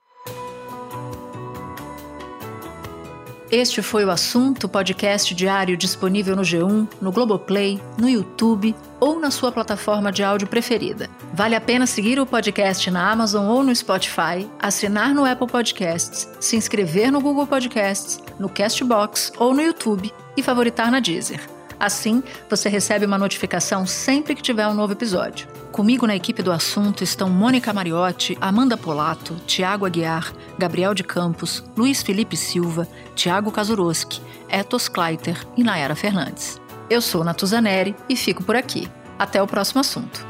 Este 3.51 3.83
foi 3.83 4.03
o 4.03 4.09
assunto 4.09 4.67
podcast 4.67 5.35
diário 5.35 5.77
disponível 5.77 6.35
no 6.35 6.41
G1, 6.41 6.87
no 6.99 7.11
Globoplay, 7.11 7.79
no 7.95 8.09
YouTube 8.09 8.75
ou 8.99 9.19
na 9.19 9.29
sua 9.29 9.51
plataforma 9.51 10.11
de 10.11 10.23
áudio 10.23 10.47
preferida. 10.47 11.07
Vale 11.31 11.55
a 11.55 11.61
pena 11.61 11.85
seguir 11.85 12.19
o 12.19 12.25
podcast 12.25 12.89
na 12.89 13.11
Amazon 13.11 13.45
ou 13.45 13.63
no 13.63 13.75
Spotify, 13.75 14.49
assinar 14.59 15.13
no 15.13 15.25
Apple 15.25 15.45
Podcasts, 15.45 16.27
se 16.39 16.55
inscrever 16.55 17.11
no 17.11 17.21
Google 17.21 17.45
Podcasts, 17.45 18.19
no 18.39 18.49
Castbox 18.49 19.31
ou 19.37 19.53
no 19.53 19.61
YouTube 19.61 20.11
e 20.35 20.41
favoritar 20.41 20.89
na 20.89 20.99
Deezer. 20.99 21.39
Assim, 21.79 22.23
você 22.49 22.67
recebe 22.67 23.05
uma 23.05 23.17
notificação 23.17 23.85
sempre 23.85 24.33
que 24.33 24.41
tiver 24.41 24.67
um 24.67 24.73
novo 24.73 24.93
episódio. 24.93 25.47
Comigo 25.75 26.07
na 26.07 26.15
equipe 26.15 26.41
do 26.41 26.53
assunto 26.53 27.03
estão 27.03 27.29
Mônica 27.29 27.73
Mariotti, 27.73 28.37
Amanda 28.39 28.77
Polato, 28.77 29.35
Tiago 29.45 29.85
Aguiar, 29.85 30.33
Gabriel 30.57 30.93
de 30.93 31.03
Campos, 31.03 31.61
Luiz 31.75 32.01
Felipe 32.01 32.37
Silva, 32.37 32.87
Tiago 33.13 33.51
Kazuroski, 33.51 34.21
Etos 34.47 34.87
Kleiter 34.87 35.45
e 35.57 35.65
Nayara 35.65 35.93
Fernandes. 35.93 36.61
Eu 36.89 37.01
sou 37.01 37.25
Natuzaneri 37.25 37.93
e 38.07 38.15
fico 38.15 38.41
por 38.41 38.55
aqui. 38.55 38.89
Até 39.19 39.43
o 39.43 39.47
próximo 39.47 39.81
assunto. 39.81 40.25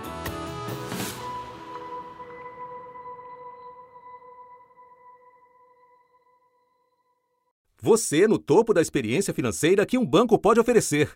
Você 7.80 8.28
no 8.28 8.40
topo 8.40 8.74
da 8.74 8.82
experiência 8.82 9.32
financeira 9.32 9.86
que 9.86 9.96
um 9.96 10.04
banco 10.04 10.40
pode 10.40 10.60
oferecer. 10.60 11.16